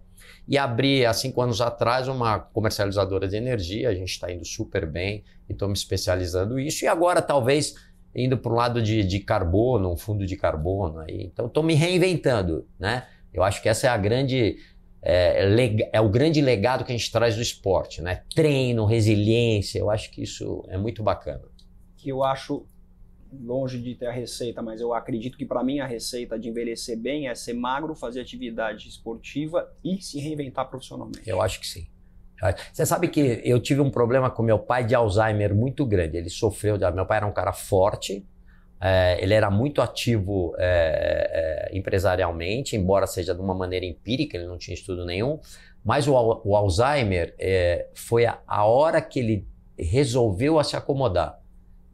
e 0.47 0.57
abri, 0.57 1.05
há 1.05 1.13
cinco 1.13 1.41
anos 1.41 1.61
atrás, 1.61 2.07
uma 2.07 2.39
comercializadora 2.39 3.27
de 3.27 3.37
energia. 3.37 3.89
A 3.89 3.93
gente 3.93 4.09
está 4.09 4.31
indo 4.31 4.43
super 4.43 4.85
bem 4.85 5.23
e 5.47 5.53
estou 5.53 5.67
me 5.67 5.75
especializando 5.75 6.55
nisso. 6.55 6.83
E 6.83 6.87
agora, 6.87 7.21
talvez, 7.21 7.75
indo 8.13 8.37
para 8.37 8.51
o 8.51 8.55
lado 8.55 8.81
de, 8.81 9.03
de 9.03 9.19
carbono, 9.19 9.93
um 9.93 9.97
fundo 9.97 10.25
de 10.25 10.35
carbono. 10.35 10.99
Aí. 10.99 11.23
Então, 11.31 11.45
estou 11.45 11.63
me 11.63 11.75
reinventando. 11.75 12.67
Né? 12.77 13.05
Eu 13.33 13.43
acho 13.43 13.61
que 13.61 13.69
essa 13.69 13.87
é 13.87 13.89
a 13.89 13.97
grande 13.97 14.57
é, 15.01 15.45
é, 15.45 15.89
é, 15.93 16.01
o 16.01 16.09
grande 16.09 16.41
legado 16.41 16.83
que 16.83 16.91
a 16.91 16.97
gente 16.97 17.11
traz 17.11 17.35
do 17.35 17.41
esporte, 17.41 18.01
né? 18.01 18.23
Treino, 18.35 18.85
resiliência, 18.85 19.79
eu 19.79 19.89
acho 19.89 20.11
que 20.11 20.21
isso 20.21 20.65
é 20.67 20.77
muito 20.77 21.01
bacana. 21.01 21.41
Que 21.97 22.09
eu 22.09 22.23
acho 22.23 22.65
longe 23.31 23.79
de 23.79 23.95
ter 23.95 24.07
a 24.07 24.11
receita, 24.11 24.61
mas 24.61 24.81
eu 24.81 24.93
acredito 24.93 25.37
que 25.37 25.45
para 25.45 25.63
mim 25.63 25.79
a 25.79 25.85
receita 25.85 26.37
de 26.37 26.49
envelhecer 26.49 26.97
bem 26.97 27.27
é 27.27 27.35
ser 27.35 27.53
magro, 27.53 27.95
fazer 27.95 28.21
atividade 28.21 28.87
esportiva 28.87 29.71
e 29.83 30.01
se 30.01 30.19
reinventar 30.19 30.67
profissionalmente. 30.69 31.29
Eu 31.29 31.41
acho 31.41 31.59
que 31.59 31.67
sim. 31.67 31.87
Você 32.71 32.85
sabe 32.85 33.09
que 33.09 33.41
eu 33.43 33.59
tive 33.59 33.81
um 33.81 33.91
problema 33.91 34.29
com 34.29 34.41
meu 34.41 34.57
pai 34.57 34.85
de 34.85 34.95
Alzheimer 34.95 35.53
muito 35.53 35.85
grande. 35.85 36.17
Ele 36.17 36.29
sofreu. 36.29 36.77
De... 36.77 36.89
Meu 36.91 37.05
pai 37.05 37.17
era 37.17 37.27
um 37.27 37.33
cara 37.33 37.51
forte, 37.51 38.25
é, 38.81 39.17
ele 39.21 39.33
era 39.33 39.51
muito 39.51 39.81
ativo 39.81 40.55
é, 40.57 41.67
é, 41.71 41.77
empresarialmente, 41.77 42.75
embora 42.75 43.05
seja 43.05 43.35
de 43.35 43.41
uma 43.41 43.53
maneira 43.53 43.85
empírica, 43.85 44.37
ele 44.37 44.47
não 44.47 44.57
tinha 44.57 44.73
estudo 44.73 45.05
nenhum. 45.05 45.39
Mas 45.83 46.07
o, 46.07 46.41
o 46.43 46.55
Alzheimer 46.55 47.35
é, 47.39 47.87
foi 47.93 48.25
a, 48.25 48.39
a, 48.47 48.65
hora 48.65 49.01
que 49.01 49.19
ele 49.19 49.47
resolveu 49.77 50.61
se 50.63 50.75
acomodar. 50.75 51.39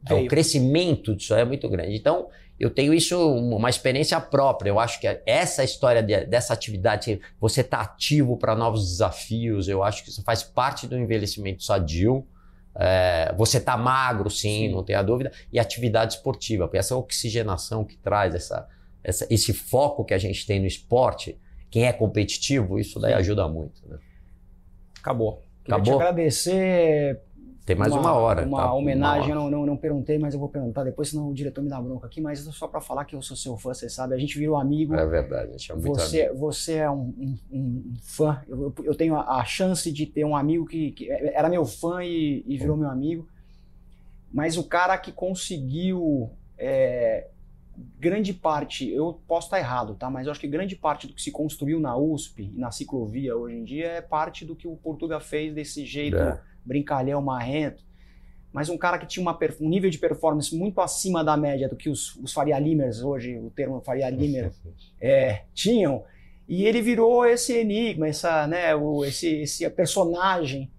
É, 0.08 0.14
o 0.14 0.26
crescimento 0.28 1.16
disso 1.16 1.34
é 1.34 1.44
muito 1.44 1.68
grande. 1.68 1.96
Então, 1.96 2.28
eu 2.58 2.70
tenho 2.70 2.94
isso, 2.94 3.18
uma 3.36 3.68
experiência 3.68 4.20
própria. 4.20 4.70
Eu 4.70 4.78
acho 4.78 5.00
que 5.00 5.06
essa 5.26 5.64
história 5.64 6.02
de, 6.02 6.24
dessa 6.26 6.52
atividade, 6.52 7.20
você 7.40 7.60
está 7.60 7.80
ativo 7.80 8.36
para 8.36 8.54
novos 8.54 8.88
desafios, 8.88 9.68
eu 9.68 9.82
acho 9.82 10.04
que 10.04 10.10
isso 10.10 10.22
faz 10.22 10.42
parte 10.42 10.86
do 10.86 10.96
envelhecimento 10.96 11.62
sadio. 11.62 12.26
É, 12.78 13.34
você 13.36 13.58
está 13.58 13.76
magro, 13.76 14.28
sim, 14.28 14.66
sim, 14.66 14.68
não 14.68 14.84
tenha 14.84 15.02
dúvida, 15.02 15.32
e 15.50 15.58
atividade 15.58 16.14
esportiva, 16.14 16.66
porque 16.66 16.78
essa 16.78 16.96
oxigenação 16.96 17.84
que 17.84 17.96
traz, 17.96 18.34
essa, 18.34 18.68
essa, 19.02 19.26
esse 19.30 19.52
foco 19.52 20.04
que 20.04 20.12
a 20.12 20.18
gente 20.18 20.46
tem 20.46 20.60
no 20.60 20.66
esporte, 20.66 21.38
quem 21.70 21.86
é 21.86 21.92
competitivo, 21.92 22.78
isso 22.78 23.00
daí 23.00 23.14
ajuda 23.14 23.48
muito. 23.48 23.86
Né? 23.88 23.98
Acabou. 25.00 25.42
Queria 25.64 25.76
Acabou. 25.76 25.98
te 25.98 26.02
agradecer 26.02 27.20
tem 27.66 27.74
mais 27.74 27.92
uma, 27.92 28.00
uma 28.00 28.12
hora. 28.12 28.46
Uma 28.46 28.62
tá? 28.62 28.72
homenagem, 28.72 29.32
uma 29.32 29.42
hora. 29.42 29.50
Não, 29.50 29.58
não, 29.58 29.66
não, 29.66 29.76
perguntei, 29.76 30.20
mas 30.20 30.32
eu 30.32 30.38
vou 30.38 30.48
perguntar 30.48 30.84
depois, 30.84 31.08
senão 31.08 31.28
o 31.28 31.34
diretor 31.34 31.62
me 31.62 31.68
dá 31.68 31.80
bronca 31.80 32.06
aqui. 32.06 32.20
Mas 32.20 32.38
só 32.38 32.68
para 32.68 32.80
falar 32.80 33.04
que 33.04 33.16
eu 33.16 33.20
sou 33.20 33.36
seu 33.36 33.56
fã, 33.56 33.74
você 33.74 33.90
sabe, 33.90 34.14
a 34.14 34.18
gente 34.18 34.38
virou 34.38 34.56
amigo. 34.56 34.94
É 34.94 35.04
verdade, 35.04 35.48
a 35.48 35.52
gente 35.58 35.72
é 35.72 35.74
muito 35.74 35.88
você, 35.88 36.22
amigo. 36.22 36.38
Você 36.38 36.74
é 36.74 36.88
um, 36.88 37.12
um, 37.18 37.38
um 37.50 37.94
fã. 38.00 38.40
Eu, 38.46 38.72
eu, 38.84 38.94
tenho 38.94 39.16
a, 39.16 39.40
a, 39.40 39.44
chance 39.44 39.90
de 39.90 40.06
ter 40.06 40.24
um 40.24 40.36
amigo 40.36 40.64
que, 40.64 40.92
que 40.92 41.10
era 41.10 41.48
meu 41.48 41.64
fã 41.64 42.04
e, 42.04 42.44
e, 42.46 42.56
virou 42.56 42.76
meu 42.76 42.88
amigo. 42.88 43.28
Mas 44.32 44.56
o 44.56 44.62
cara 44.62 44.96
que 44.96 45.10
conseguiu. 45.10 46.30
É, 46.56 47.26
grande 47.98 48.32
parte, 48.32 48.88
eu 48.88 49.20
posso 49.26 49.48
estar 49.48 49.58
errado, 49.58 49.96
tá? 49.96 50.08
Mas 50.08 50.26
eu 50.26 50.30
acho 50.30 50.40
que 50.40 50.46
grande 50.46 50.76
parte 50.76 51.08
do 51.08 51.12
que 51.12 51.20
se 51.20 51.32
construiu 51.32 51.80
na 51.80 51.96
USP 51.96 52.52
e 52.54 52.58
na 52.58 52.70
ciclovia 52.70 53.36
hoje 53.36 53.56
em 53.56 53.64
dia 53.64 53.88
é 53.88 54.00
parte 54.00 54.44
do 54.46 54.54
que 54.54 54.68
o 54.68 54.76
Portuga 54.76 55.18
fez 55.18 55.52
desse 55.52 55.84
jeito. 55.84 56.16
É 56.16 56.40
brincalhão, 56.66 57.22
marrento, 57.22 57.84
mas 58.52 58.68
um 58.68 58.78
cara 58.78 58.98
que 58.98 59.06
tinha 59.06 59.22
uma, 59.22 59.38
um 59.60 59.68
nível 59.68 59.90
de 59.90 59.98
performance 59.98 60.56
muito 60.56 60.80
acima 60.80 61.22
da 61.22 61.36
média 61.36 61.68
do 61.68 61.76
que 61.76 61.90
os, 61.90 62.16
os 62.16 62.32
Faria 62.32 62.58
Limers, 62.58 63.02
hoje 63.02 63.38
o 63.38 63.50
termo 63.50 63.80
Faria 63.82 64.08
Limer, 64.08 64.50
é, 65.00 65.44
tinham, 65.52 66.04
e 66.48 66.64
ele 66.64 66.80
virou 66.80 67.26
esse 67.26 67.52
enigma, 67.52 68.08
essa, 68.08 68.46
né, 68.46 68.74
o, 68.74 69.04
esse, 69.04 69.42
esse 69.42 69.68
personagem, 69.70 70.70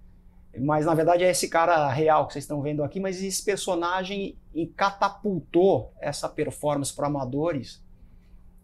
mas 0.60 0.86
na 0.88 0.96
verdade 0.96 1.24
é 1.24 1.30
esse 1.30 1.48
cara 1.50 1.88
real 1.92 2.26
que 2.26 2.34
vocês 2.34 2.46
estão 2.46 2.62
vendo 2.62 2.84
aqui, 2.84 3.00
mas 3.00 3.22
esse 3.22 3.46
personagem 3.46 4.36
catapultou 4.76 5.94
essa 6.02 6.28
performance 6.28 6.92
para 6.92 7.06
amadores, 7.06 7.80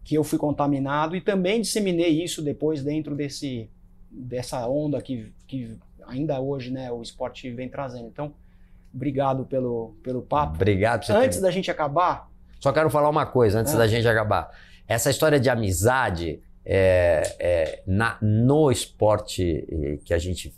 que 0.02 0.16
eu 0.16 0.24
fui 0.24 0.38
contaminado 0.38 1.14
e 1.14 1.20
também 1.20 1.60
disseminei 1.60 2.22
isso 2.22 2.42
depois 2.42 2.82
dentro 2.82 3.14
desse, 3.14 3.70
dessa 4.10 4.66
onda 4.68 5.00
que, 5.00 5.32
que 5.46 5.78
ainda 6.06 6.40
hoje 6.40 6.70
né, 6.70 6.90
o 6.90 7.02
esporte 7.02 7.50
vem 7.50 7.68
trazendo. 7.68 8.06
Então, 8.06 8.34
obrigado 8.94 9.44
pelo, 9.44 9.94
pelo 10.02 10.22
papo. 10.22 10.54
Obrigado. 10.54 11.08
Antes 11.10 11.38
ter... 11.38 11.42
da 11.42 11.50
gente 11.50 11.70
acabar... 11.70 12.28
Só 12.60 12.72
quero 12.72 12.88
falar 12.88 13.10
uma 13.10 13.26
coisa, 13.26 13.60
antes 13.60 13.74
é. 13.74 13.76
da 13.76 13.86
gente 13.86 14.08
acabar. 14.08 14.50
Essa 14.88 15.10
história 15.10 15.38
de 15.38 15.50
amizade 15.50 16.40
é, 16.64 17.36
é, 17.38 17.82
na, 17.86 18.16
no 18.22 18.70
esporte 18.70 20.00
que 20.04 20.14
a 20.14 20.18
gente 20.18 20.54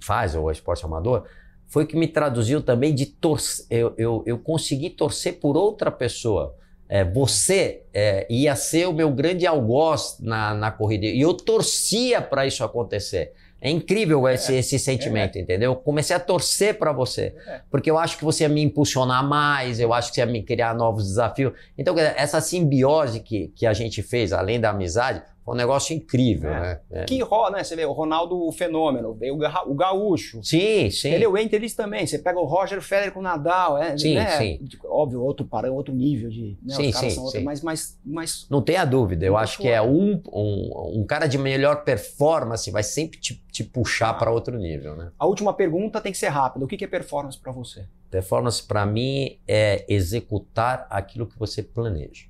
faz, 0.00 0.34
ou 0.34 0.50
esporte 0.50 0.84
amador, 0.84 1.26
foi 1.66 1.86
que 1.86 1.96
me 1.96 2.06
traduziu 2.06 2.62
também 2.62 2.94
de 2.94 3.06
torcer. 3.06 3.66
Eu, 3.70 3.94
eu, 3.96 4.22
eu 4.26 4.38
consegui 4.38 4.90
torcer 4.90 5.38
por 5.38 5.56
outra 5.56 5.90
pessoa. 5.90 6.56
É, 6.88 7.04
você 7.04 7.84
é, 7.92 8.26
ia 8.30 8.54
ser 8.54 8.86
o 8.86 8.92
meu 8.92 9.10
grande 9.10 9.46
algoz 9.46 10.16
na, 10.20 10.54
na 10.54 10.70
corrida. 10.70 11.06
E 11.06 11.20
eu 11.20 11.34
torcia 11.34 12.20
para 12.20 12.46
isso 12.46 12.62
acontecer. 12.64 13.32
É 13.60 13.70
incrível 13.70 14.26
esse, 14.26 14.54
é, 14.54 14.58
esse 14.58 14.78
sentimento, 14.78 15.36
é. 15.36 15.40
entendeu? 15.42 15.76
Comecei 15.76 16.16
a 16.16 16.20
torcer 16.20 16.78
para 16.78 16.92
você, 16.92 17.34
é. 17.46 17.60
porque 17.70 17.90
eu 17.90 17.98
acho 17.98 18.16
que 18.16 18.24
você 18.24 18.44
ia 18.44 18.48
me 18.48 18.62
impulsionar 18.62 19.26
mais, 19.26 19.78
eu 19.78 19.92
acho 19.92 20.08
que 20.08 20.14
você 20.14 20.20
ia 20.22 20.26
me 20.26 20.42
criar 20.42 20.74
novos 20.74 21.04
desafios. 21.04 21.52
Então, 21.76 21.94
essa 21.98 22.40
simbiose 22.40 23.20
que, 23.20 23.48
que 23.48 23.66
a 23.66 23.74
gente 23.74 24.02
fez, 24.02 24.32
além 24.32 24.58
da 24.58 24.70
amizade, 24.70 25.22
um 25.50 25.54
negócio 25.54 25.94
incrível, 25.94 26.50
é. 26.50 26.80
né? 26.90 27.04
Que 27.06 27.20
rola, 27.22 27.56
né? 27.56 27.64
Você 27.64 27.74
vê 27.74 27.84
o 27.84 27.92
Ronaldo 27.92 28.46
o 28.46 28.52
fenômeno, 28.52 29.14
veio 29.14 29.36
o 29.66 29.74
Gaúcho. 29.74 30.40
Sim, 30.44 30.90
sim. 30.90 31.10
Ele 31.10 31.24
é 31.24 31.28
o 31.28 31.36
Entelis 31.36 31.74
também. 31.74 32.06
Você 32.06 32.18
pega 32.18 32.38
o 32.38 32.44
Roger 32.44 32.80
Federer 32.80 33.12
com 33.12 33.20
o 33.20 33.22
Nadal, 33.22 33.76
é, 33.76 33.96
sim, 33.98 34.14
né? 34.14 34.38
sim. 34.38 34.60
Óbvio, 34.84 35.22
outro 35.22 35.48
outro 35.72 35.94
nível 35.94 36.30
de. 36.30 36.56
Né? 36.62 36.74
Sim, 36.74 36.92
sim, 36.92 37.10
sim. 37.10 37.20
Outro, 37.20 37.42
mas, 37.42 37.62
mas, 37.62 37.79
mas. 38.04 38.46
Não 38.50 38.62
tenha 38.62 38.84
dúvida. 38.84 39.24
Eu 39.24 39.36
acho 39.36 39.58
que 39.58 39.68
é 39.68 39.80
um, 39.80 40.22
um, 40.32 41.00
um 41.00 41.06
cara 41.06 41.26
de 41.26 41.38
melhor 41.38 41.84
performance 41.84 42.70
vai 42.70 42.82
sempre 42.82 43.18
te, 43.18 43.42
te 43.50 43.64
puxar 43.64 44.10
ah. 44.10 44.14
para 44.14 44.30
outro 44.30 44.56
nível, 44.58 44.96
né? 44.96 45.10
A 45.18 45.26
última 45.26 45.52
pergunta 45.52 46.00
tem 46.00 46.12
que 46.12 46.18
ser 46.18 46.28
rápida. 46.28 46.64
O 46.64 46.68
que 46.68 46.84
é 46.84 46.88
performance 46.88 47.38
para 47.38 47.52
você? 47.52 47.86
Performance 48.10 48.62
para 48.62 48.84
mim 48.84 49.38
é 49.46 49.84
executar 49.88 50.86
aquilo 50.90 51.26
que 51.26 51.38
você 51.38 51.62
planeja. 51.62 52.26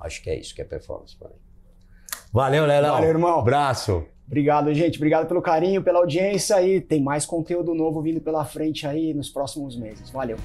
Acho 0.00 0.22
que 0.22 0.30
é 0.30 0.38
isso 0.38 0.54
que 0.54 0.62
é 0.62 0.64
performance 0.64 1.16
para 1.16 1.28
mim. 1.28 1.34
Valeu, 2.32 2.66
Lelão. 2.66 2.94
Valeu, 2.94 3.08
irmão. 3.08 3.40
Abraço. 3.40 4.04
Obrigado, 4.26 4.72
gente. 4.74 4.96
Obrigado 4.96 5.26
pelo 5.26 5.40
carinho, 5.40 5.82
pela 5.82 5.98
audiência 5.98 6.62
e 6.62 6.80
tem 6.80 7.02
mais 7.02 7.24
conteúdo 7.24 7.74
novo 7.74 8.02
vindo 8.02 8.20
pela 8.20 8.44
frente 8.44 8.86
aí 8.86 9.14
nos 9.14 9.30
próximos 9.30 9.76
meses. 9.76 10.10
Valeu. 10.10 10.36